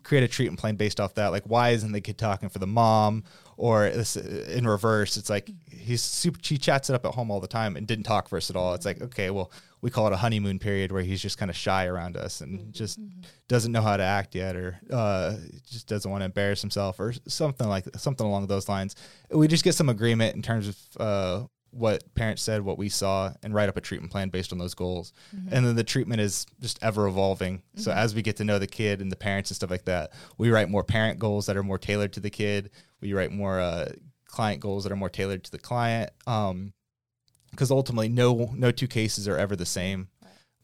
[0.03, 1.29] create a treatment plan based off that.
[1.29, 3.25] Like, why isn't the kid talking for the mom?
[3.57, 6.39] Or in reverse, it's like he's super.
[6.43, 8.57] He chats it up at home all the time and didn't talk for us at
[8.57, 8.73] all.
[8.73, 11.57] It's like, okay, well, we call it a honeymoon period where he's just kind of
[11.57, 12.71] shy around us and mm-hmm.
[12.71, 13.21] just mm-hmm.
[13.49, 15.37] doesn't know how to act yet, or uh,
[15.69, 18.97] just doesn't want to embarrass himself, or something like something along those lines.
[19.31, 23.33] We just get some agreement in terms of uh, what parents said, what we saw,
[23.43, 25.13] and write up a treatment plan based on those goals.
[25.35, 25.55] Mm-hmm.
[25.55, 27.59] And then the treatment is just ever evolving.
[27.59, 27.81] Mm-hmm.
[27.81, 30.13] So as we get to know the kid and the parents and stuff like that,
[30.37, 32.71] we write more parent goals that are more tailored to the kid.
[33.01, 33.93] We write more uh,
[34.27, 36.11] client goals that are more tailored to the client.
[36.27, 36.73] Um,
[37.61, 40.09] because ultimately, no no two cases are ever the same.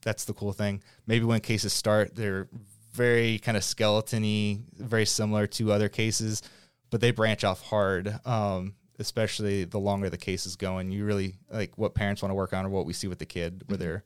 [0.01, 0.83] that's the cool thing.
[1.07, 2.49] Maybe when cases start, they're
[2.95, 6.43] very kind of skeletony, very similar to other cases,
[6.91, 8.19] but they branch off hard.
[8.25, 12.35] Um, especially the longer the case is going, you really like what parents want to
[12.35, 14.05] work on or what we see with the kid where they're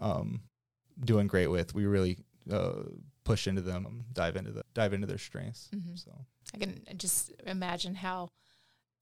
[0.00, 0.40] um,
[1.04, 1.76] doing great with.
[1.76, 2.18] We really
[2.50, 2.72] uh,
[3.22, 5.68] push into them, dive into the dive into their strengths.
[5.72, 5.96] Mhm.
[5.96, 6.10] So
[6.54, 8.30] I can just imagine how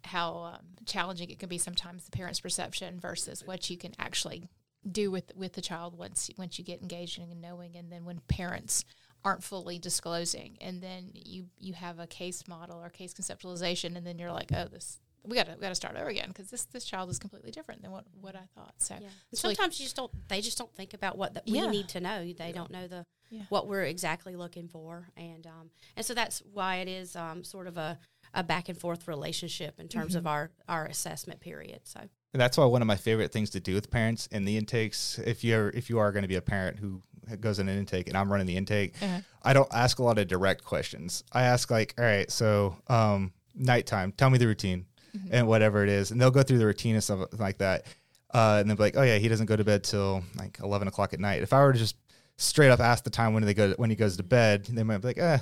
[0.04, 4.48] how um, challenging it can be sometimes the parents' perception versus what you can actually
[4.90, 8.20] do with with the child once once you get engaged and knowing, and then when
[8.28, 8.84] parents
[9.24, 14.06] aren't fully disclosing, and then you you have a case model or case conceptualization, and
[14.06, 16.48] then you're like, oh, this we got to we got to start over again because
[16.50, 18.72] this this child is completely different than what what I thought.
[18.78, 19.08] So Yeah.
[19.30, 20.10] it's really- Sometimes you just don't.
[20.28, 21.66] They just don't think about what the, we Yeah.
[21.70, 22.32] need to know.
[22.32, 23.42] They don't know the Yeah.
[23.50, 27.66] what we're exactly looking for, and um, and so that's why it is um, sort
[27.66, 27.98] of a,
[28.34, 30.18] a back and forth relationship in terms Mm-hmm.
[30.18, 31.80] of our our assessment period.
[31.84, 32.00] So
[32.32, 35.18] And that's why one of my favorite things to do with parents in the intakes,
[35.24, 37.02] if you're if you are going to be a parent who
[37.40, 39.20] goes in an intake and I'm running the intake, Uh-huh.
[39.42, 41.22] I don't ask a lot of direct questions.
[41.32, 44.86] I ask like, all right, so um, nighttime, tell me the routine
[45.30, 47.84] and whatever it is, and they'll go through the routine and stuff like that,
[48.32, 50.86] uh, and they'll be like, oh yeah, he doesn't go to bed till like eleven
[50.88, 51.42] o'clock at night.
[51.42, 51.96] If I were to just
[52.36, 54.98] straight up ask the time when they go when he goes to bed, they might
[54.98, 55.38] be like, eh,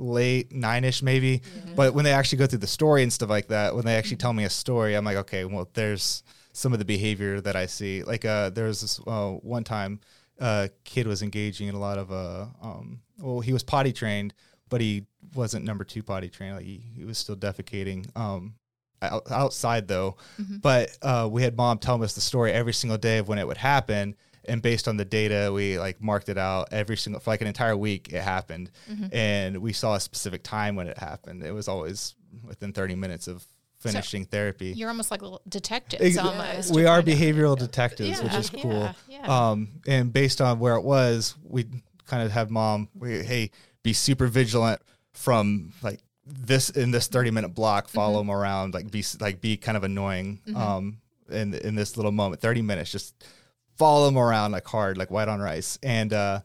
[0.00, 1.42] late nine ish maybe.
[1.76, 4.16] But when they actually go through the story and stuff like that, when they actually
[4.16, 7.66] tell me a story, I'm like, okay, well, there's some of the behavior that I
[7.66, 8.02] see.
[8.02, 10.00] Like, uh, there was this uh, one time,
[10.40, 14.34] uh, kid was engaging in a lot of, uh, um, well, he was potty trained,
[14.68, 16.56] but he wasn't number two potty trained.
[16.56, 18.06] Like, he, he was still defecating.
[18.16, 18.54] Um,
[19.02, 20.16] out, outside though,
[20.60, 23.46] but uh, we had mom telling us the story every single day of when it
[23.46, 24.14] would happen,
[24.50, 27.46] and based on the data, we like marked it out every single for like an
[27.46, 28.12] entire week.
[28.12, 28.70] It happened,
[29.12, 31.42] and we saw a specific time when it happened.
[31.42, 33.46] It was always within thirty minutes of
[33.80, 34.72] finishing therapy.
[34.76, 36.74] you're almost like little detectives Ex- almost.
[36.74, 38.70] we are behavioral detectives, which is cool.
[38.72, 39.50] yeah, yeah.
[39.50, 41.64] Um, and based on where it was, we
[42.06, 43.50] kind of have mom, we, hey,
[43.82, 44.82] be super vigilant
[45.12, 49.56] from like this in this 30 minute block, follow them around, like be like be
[49.56, 50.40] kind of annoying.
[50.54, 50.98] Um,
[51.30, 53.14] in in this little moment, 30 minutes, just
[53.80, 55.78] follow them around like hard, like white on rice.
[55.82, 56.40] And uh,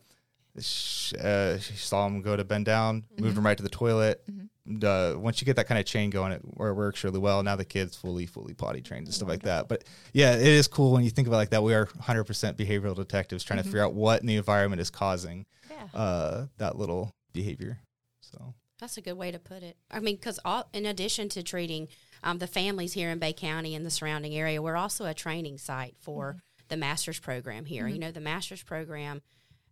[0.60, 4.24] sh- uh, she saw him go to bend down, moved him right to the toilet.
[4.68, 7.44] And, uh, once you get that kind of chain going, it wor- works really well.
[7.44, 9.68] Now the kid's fully, fully potty trained and stuff like that.
[9.68, 11.62] But yeah, it is cool when you think about it like that.
[11.64, 12.24] We are 100%
[12.56, 15.88] behavioral detectives trying to figure out what in the environment is causing Yeah.
[16.00, 17.80] uh, that little behavior.
[18.22, 19.76] So That's a good way to put it.
[19.92, 20.40] I mean, because
[20.74, 21.88] in addition to treating
[22.24, 25.60] um, the families here in Bay County and the surrounding area, we're also a training
[25.60, 27.88] site for the master's program here.
[27.88, 29.22] You know, the master's program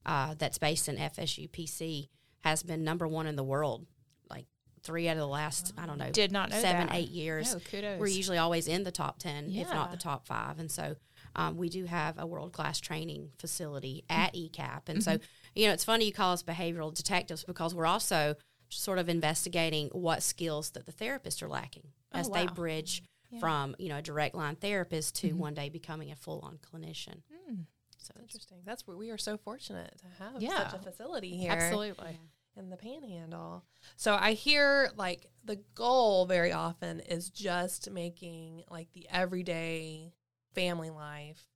[0.05, 2.09] uh, that's based in FSU PC
[2.41, 3.85] has been number one in the world,
[4.29, 4.45] like
[4.83, 6.95] three out of the last, I don't know, Did not know seven, that.
[6.95, 7.55] eight years.
[7.55, 7.99] Oh, kudos.
[7.99, 10.59] We're usually always in the top 10, if not the top five.
[10.59, 10.95] And so
[11.35, 14.87] um, we do have a world class training facility at ECAP.
[14.87, 15.19] And so,
[15.55, 18.35] you know, it's funny you call us behavioral detectives because we're also
[18.69, 22.53] sort of investigating what skills that the therapists are lacking as they wow.
[22.53, 23.03] bridge
[23.39, 25.37] from, you know, a direct line therapist to mm-hmm.
[25.37, 27.21] one day becoming a full on clinician.
[27.47, 27.61] Hmm.
[27.97, 28.59] So it's Interesting.
[28.65, 30.69] That's where we are so fortunate to have Yeah.
[30.69, 31.51] such a facility here.
[31.51, 32.19] Absolutely.
[32.55, 33.65] in the panhandle.
[33.95, 40.13] So I hear like the goal very often is just making like the everyday
[40.53, 41.47] family life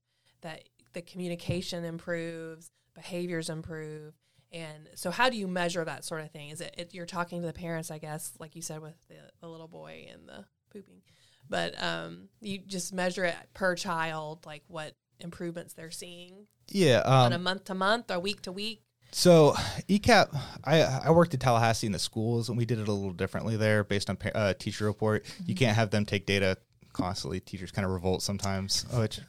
[0.41, 0.63] that
[0.93, 4.15] the communication improves, behaviors improve.
[4.51, 6.49] And so how do you measure that sort of thing?
[6.49, 9.17] Is it, it you're talking to the parents, I guess, like you said with the,
[9.39, 11.01] the little boy and the pooping.
[11.49, 17.31] But um, you just measure it per child, like what improvements they're seeing yeah, on
[17.31, 18.81] a um, month to month or week to week.
[19.11, 19.53] so
[19.87, 23.13] ECAP, I I worked at Tallahassee in the schools, and we did it a little
[23.13, 25.25] differently there, based on uh, teacher report.
[25.45, 26.57] You can't have them take data
[26.97, 27.39] constantly.
[27.39, 29.19] Teachers kind of revolt sometimes, which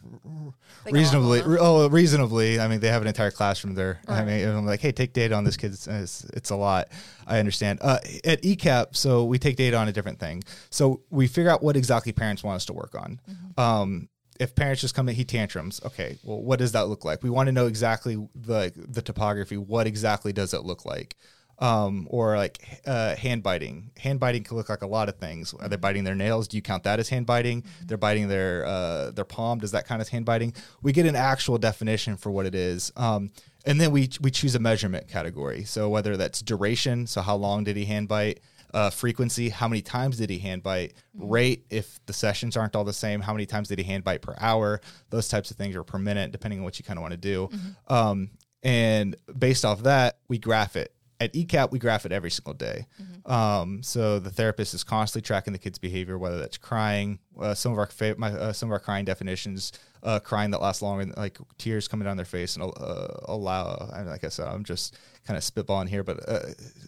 [0.85, 1.57] They reasonably, all, huh?
[1.61, 2.59] oh, reasonably.
[2.59, 4.01] I mean, they have an entire classroom there.
[4.09, 5.73] I mean, I'm like, hey, take data on this kid.
[5.73, 5.87] It's,
[6.25, 6.89] it's, a lot.
[7.27, 7.79] I understand.
[7.83, 10.43] Uh, at ECAP, so we take data on a different thing.
[10.71, 13.21] So we figure out what exactly parents want us to work on.
[13.59, 14.09] Um,
[14.41, 15.81] if parents just come in, he tantrums.
[15.85, 17.23] Okay, well, what does that look like?
[17.23, 19.57] We want to know exactly the the topography.
[19.57, 21.17] What exactly does it look like?
[21.61, 23.91] Um, or like uh, hand biting.
[23.99, 25.53] Hand biting can look like a lot of things.
[25.55, 26.47] Are they biting their nails?
[26.47, 27.65] Do you count that as hand biting?
[27.85, 29.59] They're biting their uh, their palm.
[29.59, 30.55] Does that count as hand biting?
[30.83, 32.93] We get an actual definition for what it is.
[32.97, 33.33] Um,
[33.67, 35.65] and then we we choose a measurement category.
[35.65, 38.41] So whether that's duration, so how long did he hand bite?
[38.73, 40.93] Uh, frequency, how many times did he hand bite?
[41.15, 44.21] Rate, if the sessions aren't all the same, how many times did he hand bite
[44.21, 44.81] per hour?
[45.11, 47.17] Those types of things, or per minute, depending on what you kind of want to
[47.19, 47.49] do.
[47.89, 48.31] Um,
[48.63, 52.87] and based off that, we graph it At ECAP, we graph it every single day.
[53.03, 53.33] Mm-hmm.
[53.33, 57.19] Um, so the therapist is constantly tracking the kid's behavior, whether that's crying.
[57.39, 59.73] Uh, some of our fa- my, uh, some of our crying definitions,
[60.05, 63.91] uh, crying that lasts longer, than, like tears coming down their face, and uh, allow.
[63.93, 64.97] I mean, like I said, I'm just
[65.29, 66.41] kind of spitballing here, but uh,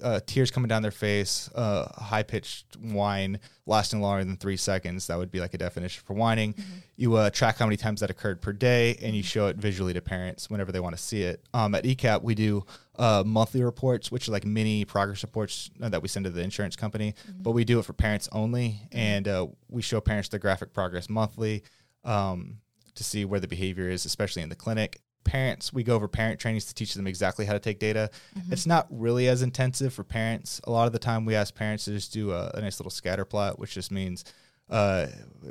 [0.02, 5.08] uh, tears coming down their face, uh, high pitched whine lasting longer than three seconds.
[5.08, 6.54] That would be like a definition for whining.
[6.96, 9.92] You uh, track how many times that occurred per day, and you show it visually
[9.92, 11.44] to parents whenever they want to see it.
[11.52, 12.64] Um, at ECAP, we do
[12.98, 16.40] uh, monthly reports, which are like mini progress reports uh, that we send to the
[16.40, 20.38] insurance company, but we do it for parents only, and uh, we show parents the
[20.38, 21.62] graphic progress monthly
[22.04, 22.56] um,
[22.94, 25.02] to see where the behavior is, especially in the clinic.
[25.24, 28.10] Parents, we go over parent trainings to teach them exactly how to take data.
[28.50, 30.60] It's not really as intensive for parents.
[30.64, 32.90] A lot of the time, we ask parents to just do a, a nice little
[32.90, 34.24] scatter plot, which just means
[34.68, 35.06] uh,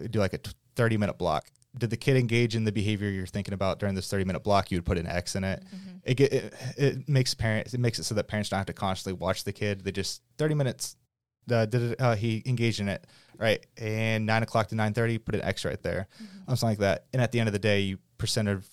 [0.10, 1.45] do like a t- 30 minute block.
[1.77, 4.71] Did the kid engage in the behavior you're thinking about during this 30 minute block?
[4.71, 5.63] You would put an X in it.
[6.03, 8.73] It, get, it it makes parents it makes it so that parents don't have to
[8.73, 9.84] constantly watch the kid.
[9.84, 10.95] They just 30 minutes.
[11.49, 13.08] Uh, did it, uh, he engaged in it
[13.39, 13.65] right?
[13.77, 16.08] And nine o'clock to nine thirty, put an X right there,
[16.47, 17.05] um, something like that.
[17.13, 18.67] And at the end of the day, you percent of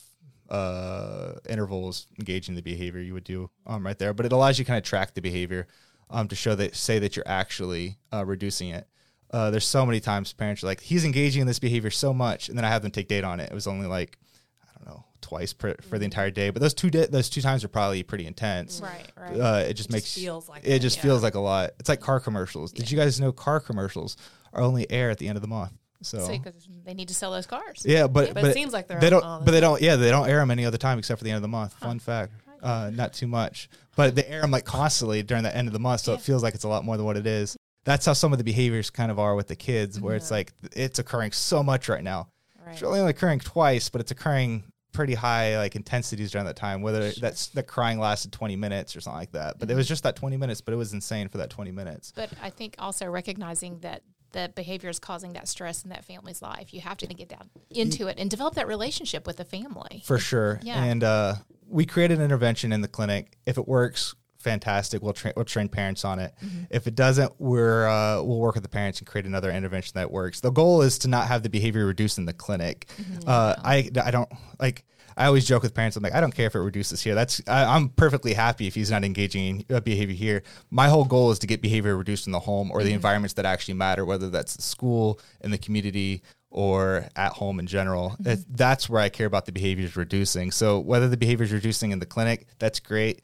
[0.48, 4.14] uh, intervals engaging the behavior you would do um, right there.
[4.14, 5.66] But it allows you to kind of track the behavior
[6.10, 8.86] um, to show that say that you're actually uh, reducing it.
[9.30, 12.48] Uh, there's so many times parents are like, he's engaging in this behavior so much,
[12.48, 13.50] and then I have them take data on it.
[13.50, 14.18] It was only like,
[14.62, 16.50] I don't know, twice per, for the entire day.
[16.50, 18.80] But those two da- those two times are probably pretty intense.
[18.80, 19.40] Right, right.
[19.40, 21.02] Uh, it just makes feels like it it, just yeah.
[21.02, 21.72] feels like a lot.
[21.80, 22.70] It's like car commercials.
[22.70, 24.16] Did you guys know car commercials
[24.52, 25.72] are only air at the end of the month?
[26.02, 27.82] So, because they need to sell those cars.
[27.84, 29.22] yeah, but But it seems like they're they don't.
[29.44, 29.80] But they don't.
[29.80, 31.74] Yeah, they don't air them any other time except for the end of the month.
[31.74, 32.32] Fun fact.
[32.62, 35.78] Uh, not too much, but they air them like constantly during the end of the
[35.78, 37.56] month, so it feels like it's a lot more than what it is.
[37.84, 40.52] That's how some of the behaviors kind of are with the kids, where it's like
[40.72, 42.28] it's occurring so much right now.
[42.64, 42.72] Right.
[42.72, 46.80] It's really only occurring twice, but it's occurring pretty high like intensities during that time.
[46.82, 50.02] Whether that's the crying lasted twenty minutes or something like that, but it was just
[50.02, 52.12] that twenty minutes, but it was insane for that twenty minutes.
[52.16, 54.02] But I think also recognizing that
[54.36, 57.48] the behavior is causing that stress in that family's life, you have to get down
[57.70, 60.02] into it and develop that relationship with the family.
[60.04, 60.60] for sure.
[60.62, 60.84] Yeah.
[60.84, 61.34] And uh,
[61.66, 63.38] we create an intervention in the clinic.
[63.46, 65.02] If it works, fantastic.
[65.02, 66.34] We'll train we'll train parents on it.
[66.70, 70.10] If it doesn't, we're uh, we'll work with the parents and create another intervention that
[70.10, 70.40] works.
[70.40, 72.88] The goal is to not have the behavior reduced in the clinic.
[73.26, 74.84] Uh, I I don't like.
[75.16, 75.96] I always joke with parents.
[75.96, 77.14] I'm like, I don't care if it reduces here.
[77.14, 80.42] That's I, I'm perfectly happy if he's not engaging in uh, behavior here.
[80.70, 83.46] My whole goal is to get behavior reduced in the home or the environments that
[83.46, 88.14] actually matter, whether that's the school and the community or at home in general.
[88.20, 90.50] That- That's where I care about the behaviors reducing.
[90.50, 93.22] So whether the behaviors reducing in the clinic, that's great.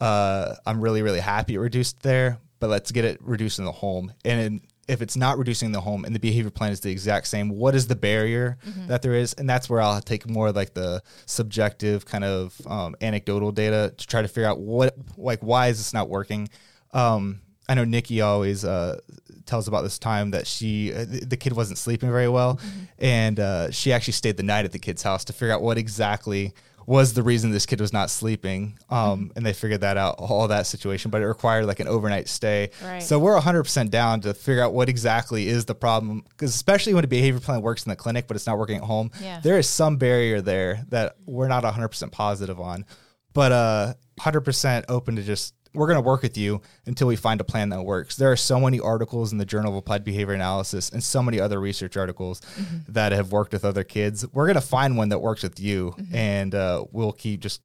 [0.00, 3.72] Uh, I'm really really happy it reduced there, but let's get it reduced in the
[3.72, 4.12] home.
[4.24, 7.48] And if it's not reducing the home and the behavior plan is the exact same,
[7.48, 9.32] what is the barrier that there is?
[9.34, 14.06] And that's where I'll take more like the subjective kind of um, anecdotal data to
[14.06, 16.48] try to figure out what like why is this not working.
[16.92, 19.00] Um, I know Nikki always uh,
[19.46, 22.60] tells about this time that she uh, the the kid wasn't sleeping very well,
[22.98, 25.78] and uh, she actually stayed the night at the kid's house to figure out what
[25.78, 26.52] exactly
[26.86, 28.78] was the reason this kid was not sleeping.
[28.90, 32.28] Um, And they figured that out, all that situation, but it required like an overnight
[32.28, 32.70] stay.
[32.84, 33.02] Right.
[33.02, 37.04] So we're 100% down to figure out what exactly is the problem, because especially when
[37.04, 39.40] a behavior plan works in the clinic, but it's not working at home, Yeah.
[39.40, 42.84] there is some barrier there that we're not 100% positive on.
[43.32, 47.40] But uh, 100% open to just we're going to work with you until we find
[47.40, 48.16] a plan that works.
[48.16, 51.40] There are so many articles in the Journal of Applied Behavior Analysis and so many
[51.40, 52.40] other research articles
[52.88, 54.24] that have worked with other kids.
[54.32, 57.60] We're going to find one that works with you, and uh, we'll keep just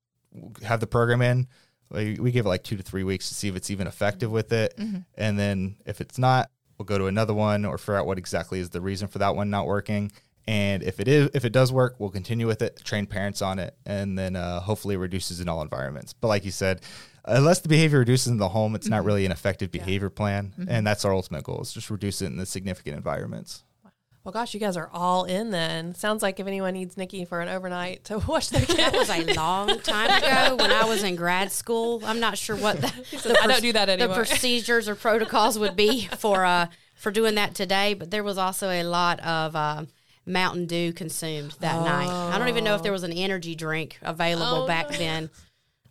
[0.63, 1.47] have the program in.
[1.91, 4.31] We, we give it like two to three weeks to see if it's even effective
[4.31, 4.73] with it,
[5.15, 8.59] and then if it's not, we'll go to another one or figure out what exactly
[8.59, 10.11] is the reason for that one not working.
[10.47, 13.59] And if it is, if it does work, we'll continue with it, train parents on
[13.59, 16.13] it, and then uh, hopefully it reduces in all environments.
[16.13, 16.81] But like you said,
[17.29, 20.85] unless the behavior reduces in the home, it's not really an effective behavior plan, and
[20.85, 23.63] that's our ultimate goal: is just reduce it in the significant environments.
[24.25, 25.95] Well, gosh, you guys are all in then.
[25.95, 28.93] Sounds like if anyone needs Nikki for an overnight to watch their That kid.
[28.93, 32.01] was a long time ago when I was in grad school.
[32.05, 32.87] I'm not sure what the,
[33.23, 37.35] the I don't do that the procedures or protocols would be for uh for doing
[37.35, 37.93] that today.
[37.93, 39.85] But there was also a lot of uh,
[40.25, 42.09] Mountain Dew consumed that night.
[42.09, 44.97] I don't even know if there was an energy drink available Oh, back no.
[44.97, 45.29] then.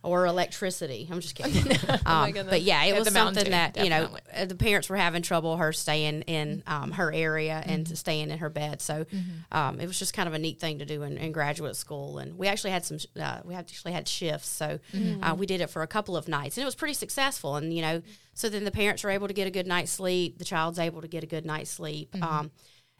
[0.01, 1.09] Or electricity.
[1.11, 1.77] I'm just kidding.
[1.89, 2.49] Oh um, goodness.
[2.49, 5.57] but yeah, it Yeah, was something that you know uh, the parents were having trouble
[5.57, 7.95] her staying in um, her area and Mm-hmm.
[7.95, 8.81] staying in her bed.
[8.81, 9.05] So
[9.51, 12.17] um, it was just kind of a neat thing to do in, in graduate school.
[12.19, 15.21] And we actually had some uh, we actually had shifts, so Mm-hmm.
[15.23, 17.57] uh, we did it for a couple of nights, and it was pretty successful.
[17.57, 18.01] And you know,
[18.33, 20.37] so then the parents are able to get a good night's sleep.
[20.37, 22.13] The child's able to get a good night's sleep.
[22.13, 22.23] Mm-hmm.
[22.23, 22.51] Um,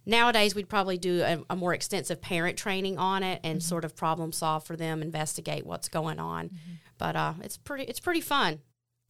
[0.05, 3.67] Nowadays, we'd probably do a, a more extensive parent training on it and Mm-hmm.
[3.67, 6.49] sort of problem solve for them, investigate what's going on.
[6.99, 7.13] Mm-hmm.
[7.13, 8.59] But uh, it's pretty it's pretty fun.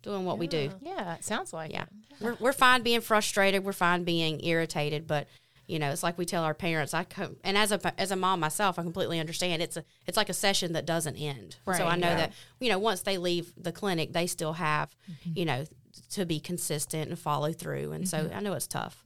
[0.02, 0.72] doing what we do.
[0.82, 1.84] Yeah, it sounds like Yeah.
[1.84, 1.90] it.
[2.22, 3.64] We're, we're fine being frustrated.
[3.66, 5.28] We're fine being irritated, but
[5.68, 6.94] you know, it's like we tell our parents.
[6.96, 9.62] I com- and as a as a mom myself, I completely understand.
[9.62, 11.58] It's a it's like a session that doesn't end.
[11.66, 12.16] so I know yeah.
[12.18, 15.32] that you know once they leave the clinic, they still have Mm-hmm.
[15.40, 15.66] you know
[16.12, 17.92] to be consistent and follow through.
[17.92, 18.30] And Mm-hmm.
[18.30, 19.04] so I know it's tough.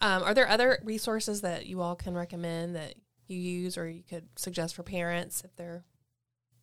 [0.00, 2.94] Um, are there other resources that you all can recommend that
[3.28, 5.84] you use or you could suggest for parents if they're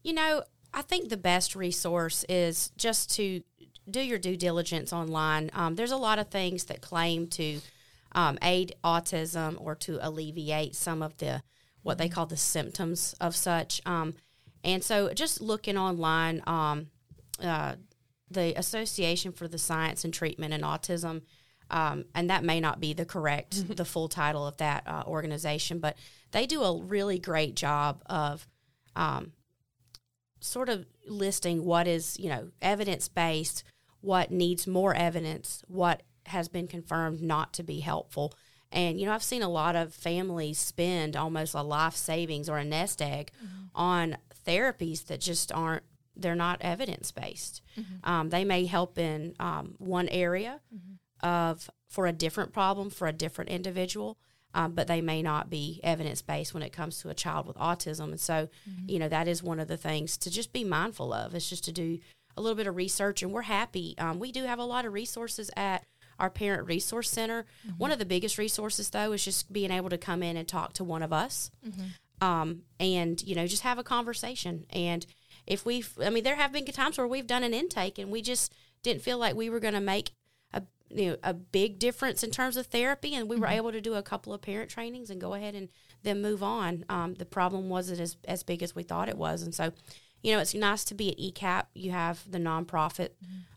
[0.04, 0.44] You know,
[0.74, 3.42] I think the best resource is just to
[3.90, 5.52] do your due diligence online.
[5.54, 7.60] Um, there's a lot of things that claim to
[8.14, 11.44] um, aid autism or to alleviate some of the
[11.84, 13.82] what they call the symptoms of such.
[13.86, 14.16] Um,
[14.64, 16.88] and so, just looking online, um,
[17.42, 17.76] uh,
[18.32, 21.24] the Association for the Science and Treatment in Autism,
[21.70, 25.80] um, and that may not be the correct, the full title of that uh, organization,
[25.80, 25.98] but
[26.32, 28.48] they do a really great job of
[28.96, 29.34] um,
[30.44, 33.64] sort of listing what is you know evidence based,
[34.02, 38.34] what needs more evidence, what has been confirmed not to be helpful.
[38.72, 42.58] And you know, I've seen a lot of families spend almost a life savings or
[42.58, 43.32] a nest egg
[43.76, 44.18] on
[44.48, 45.84] therapies that just aren't
[46.16, 47.62] they're not evidence based.
[48.04, 50.60] Um, they may help in um, one area
[51.22, 54.18] of for a different problem for a different individual,
[54.54, 57.58] um, but they may not be evidence based when it comes to a child with
[57.58, 58.06] autism.
[58.06, 58.49] And so,
[58.88, 61.34] you know, that is one of the things to just be mindful of.
[61.36, 61.99] It's just to do
[62.38, 63.95] a little bit of research, and we're happy.
[63.97, 65.86] Um, we do have a lot of resources at
[66.20, 67.45] our parent resource center.
[67.78, 70.74] One of the biggest resources, though, is just being able to come in and talk
[70.74, 71.51] to one of us,
[72.22, 74.66] um, and you know, just have a conversation.
[74.70, 75.06] And
[75.45, 78.22] if we, I mean, there have been times where we've done an intake and we
[78.22, 80.12] just didn't feel like we were going to make
[80.94, 83.96] you know a big difference in terms of therapy, and we were able to do
[83.96, 85.70] a couple of parent trainings and go ahead and
[86.04, 86.86] then move on.
[86.89, 89.72] Um, the problem wasn't as as big as we thought it was, and so.
[90.26, 91.66] You know, it's nice to be at ECAP.
[91.76, 93.10] You have the nonprofit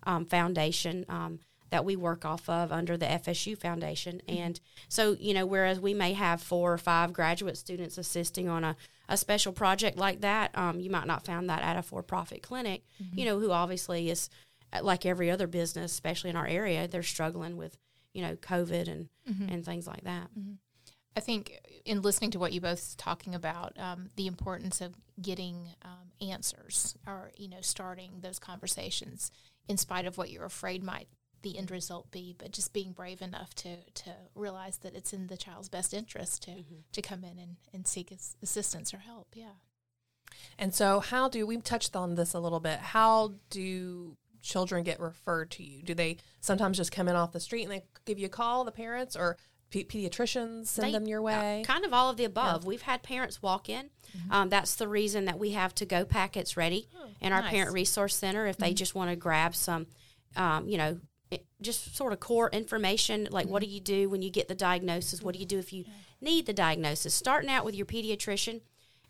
[0.03, 1.39] um, foundation um,
[1.70, 4.22] that we work off of under the FSU Foundation.
[4.28, 4.59] And
[4.89, 8.76] so, you know, whereas we may have four or five graduate students assisting on a,
[9.09, 12.43] a special project like that, um, you might not find that at a for profit
[12.43, 12.82] clinic,
[13.12, 14.30] you know, who obviously is
[14.83, 17.79] like every other business, especially in our area, they're struggling with,
[18.12, 19.09] you know, COVID and,
[19.51, 20.29] and things like that.
[21.17, 25.69] I think in listening to what you both talking about, um, the importance of getting
[25.83, 29.31] um, answers or you know starting those conversations
[29.67, 31.09] in spite of what you're afraid might
[31.43, 35.29] the end result be, but just being brave enough to to realize that it's in
[35.29, 39.29] the child's best interest to to come in and, and seek as- assistance or help.
[39.35, 39.57] Yeah.
[40.59, 42.79] And so, how do we touched on this a little bit?
[42.79, 45.82] How do children get referred to you?
[45.82, 48.64] Do they sometimes just come in off the street and they give you a call,
[48.64, 49.36] the parents, or
[49.70, 51.62] pe- pediatricians send They- them your uh, way?
[51.66, 52.64] kind of all of the above.
[52.64, 53.90] We've had parents walk in.
[54.30, 56.88] Um, that's the reason that we have to go packets ready
[57.20, 57.51] in our nice.
[57.51, 58.47] parent resource center.
[58.47, 59.86] If they just want to grab some,
[60.36, 60.99] um, you know,
[61.30, 64.55] it, just sort of core information like what do you do when you get the
[64.55, 65.22] diagnosis?
[65.22, 65.84] What do you do if you
[66.20, 67.12] need the diagnosis?
[67.14, 68.61] Starting out with your pediatrician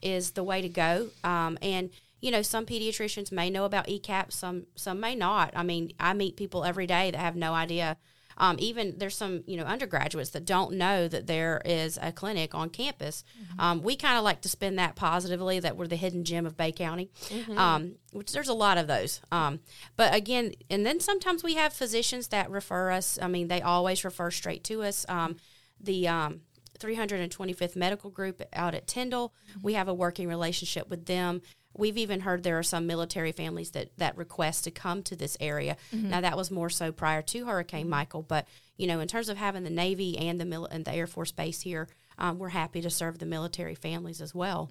[0.02, 1.08] is the way to go.
[1.22, 1.90] Um, and
[2.20, 5.52] you know, some pediatricians may know about ECAP, some some may not.
[5.54, 7.96] I mean, I meet people every day that have no idea.
[8.38, 12.54] Um, even there's some you know undergraduates that don't know that there is a clinic
[12.54, 13.24] on campus.
[13.58, 16.56] Um, we kind of like to spin that positively that we're the hidden gem of
[16.56, 17.10] Bay County,
[17.56, 19.20] um, which there's a lot of those.
[19.32, 19.60] Um,
[19.96, 23.18] but again, and then sometimes we have physicians that refer us.
[23.20, 25.06] I mean, they always refer straight to us.
[25.08, 25.36] Um,
[25.80, 26.40] the um,
[26.78, 29.32] 325th Medical Group out at Tyndall.
[29.62, 31.42] We have a working relationship with them.
[31.78, 35.36] We've even heard there are some military families that, that request to come to this
[35.40, 35.76] area.
[35.92, 38.46] Now that was more so prior to Hurricane Michael, but
[38.76, 41.32] you know, in terms of having the Navy and the mil- and the Air Force
[41.32, 44.70] Base here, um, we're happy to serve the military families as well.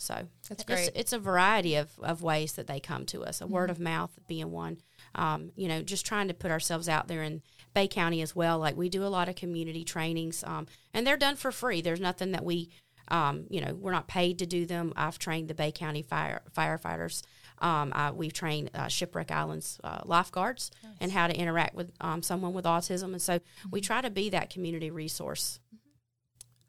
[0.00, 0.14] So
[0.48, 0.90] That's It's, great.
[0.94, 3.40] it's a variety of, of ways that they come to us.
[3.40, 4.78] A word of mouth being one.
[5.16, 7.42] Um, you know, just trying to put ourselves out there in
[7.74, 8.58] Bay County as well.
[8.60, 11.80] Like we do a lot of community trainings, um, and they're done for free.
[11.80, 12.70] There's nothing that we,
[13.10, 14.92] um, you know, we're not paid to do them.
[14.96, 17.22] I've trained the Bay County fire firefighters.
[17.60, 22.22] Um, I, we've trained uh, Shipwreck Islands uh, lifeguards and how to interact with um,
[22.22, 23.40] someone with autism, and so
[23.70, 25.58] we try to be that community resource.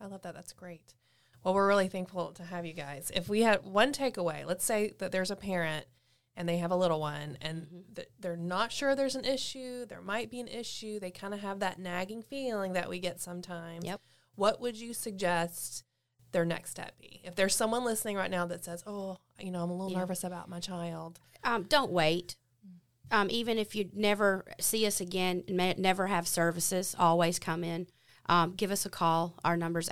[0.02, 0.34] I love that.
[0.34, 0.96] That's great.
[1.44, 3.12] Well, we're really thankful to have you guys.
[3.14, 5.86] If we had one takeaway, let's say that there's a parent
[6.36, 10.02] and they have a little one and th- they're not sure there's an issue, there
[10.02, 13.86] might be an issue, they kind of have that nagging feeling that we get sometimes.
[13.86, 14.02] Yep.
[14.36, 15.84] What would you suggest
[16.32, 17.21] their next step be?
[17.23, 19.99] If there's someone listening right now that says, "Oh, you know, I'm a little Yeah.
[19.99, 22.36] nervous about my child." um, don't wait.
[23.11, 27.88] Um, even if you never see us again, may, never have services, always come in.
[28.27, 29.36] Um, give us a call.
[29.43, 29.89] Our number is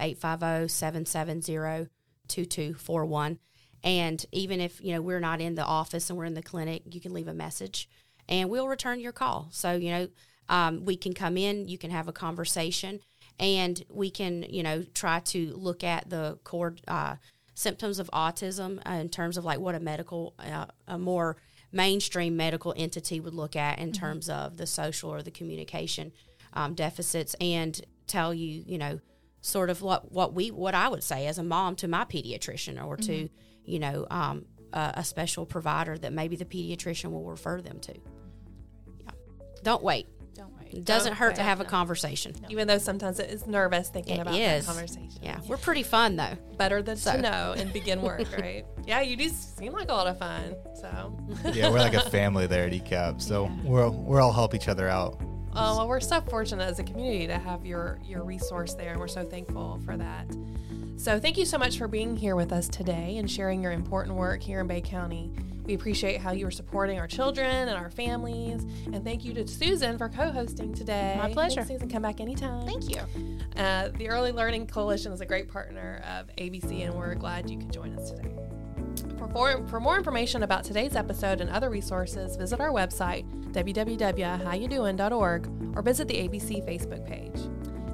[2.27, 3.37] 850-770-2241.
[3.83, 6.83] And even if, you know, we're not in the office and we're in the clinic,
[6.93, 7.89] you can leave a message
[8.27, 9.47] and we'll return your call.
[9.51, 10.07] So, you know,
[10.49, 12.99] um, we can come in, you can have a conversation,
[13.39, 17.15] and we can, you know, try to look at the core uh,
[17.53, 21.37] symptoms of autism uh, in terms of like what a medical, uh, a more
[21.71, 26.11] mainstream medical entity would look at in terms of the social or the communication
[26.53, 28.99] um, deficits and tell you, you know,
[29.41, 32.83] sort of what, what we, what I would say as a mom to my pediatrician
[32.83, 33.29] or to,
[33.65, 37.93] you know, um, a, a special provider that maybe the pediatrician will refer them to.
[37.93, 39.11] Yeah.
[39.63, 40.07] Don't wait.
[40.71, 40.79] Don't.
[40.79, 42.33] It doesn't Don't hurt to have a conversation.
[42.49, 44.65] Even though sometimes it is nervous thinking It about is.
[44.65, 45.19] that conversation.
[45.21, 46.35] Yeah, we're pretty fun though.
[46.57, 47.13] Better than So.
[47.13, 48.65] to know and begin work, right?
[48.85, 50.55] yeah, you do seem like a lot of fun.
[50.79, 51.17] So,
[51.53, 54.87] yeah, we're like a family there at ECAP, so we're we're all help each other
[54.87, 55.17] out.
[55.55, 58.99] oh, well, we're so fortunate as a community to have your your resource there, and
[58.99, 60.27] we're so thankful for that.
[60.97, 64.15] So, thank you so much for being here with us today and sharing your important
[64.15, 65.31] work here in Bay County.
[65.67, 68.63] We appreciate how you are supporting our children and our families.
[68.85, 71.15] And thank you to Susan for co hosting today.
[71.17, 71.61] My pleasure.
[71.61, 71.89] Thanks, Susan.
[71.89, 72.65] Come back anytime.
[72.65, 73.01] Thank you.
[73.57, 77.57] Uh, the Early Learning Coalition is a great partner of ABC, and we're glad you
[77.57, 78.29] could join us today.
[79.17, 85.75] For, for, for more information about today's episode and other resources, visit our website, www.howyoudooin.org,
[85.75, 87.35] or visit the ABC Facebook page.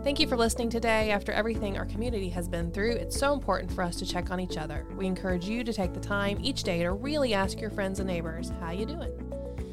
[0.03, 1.11] Thank you for listening today.
[1.11, 4.39] After everything our community has been through, it's so important for us to check on
[4.41, 4.85] each other.
[4.97, 8.07] We encourage you to take the time each day to really ask your friends and
[8.07, 9.11] neighbors, how you doing?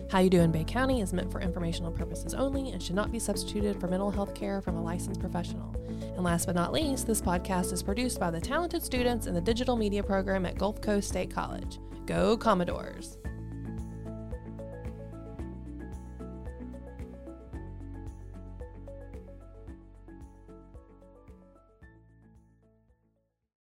[0.09, 3.19] How You Doing Bay County is meant for informational purposes only and should not be
[3.19, 5.73] substituted for mental health care from a licensed professional.
[6.15, 9.41] And last but not least, this podcast is produced by the talented students in the
[9.41, 11.79] digital media program at Gulf Coast State College.
[12.07, 13.20] Go Commodores!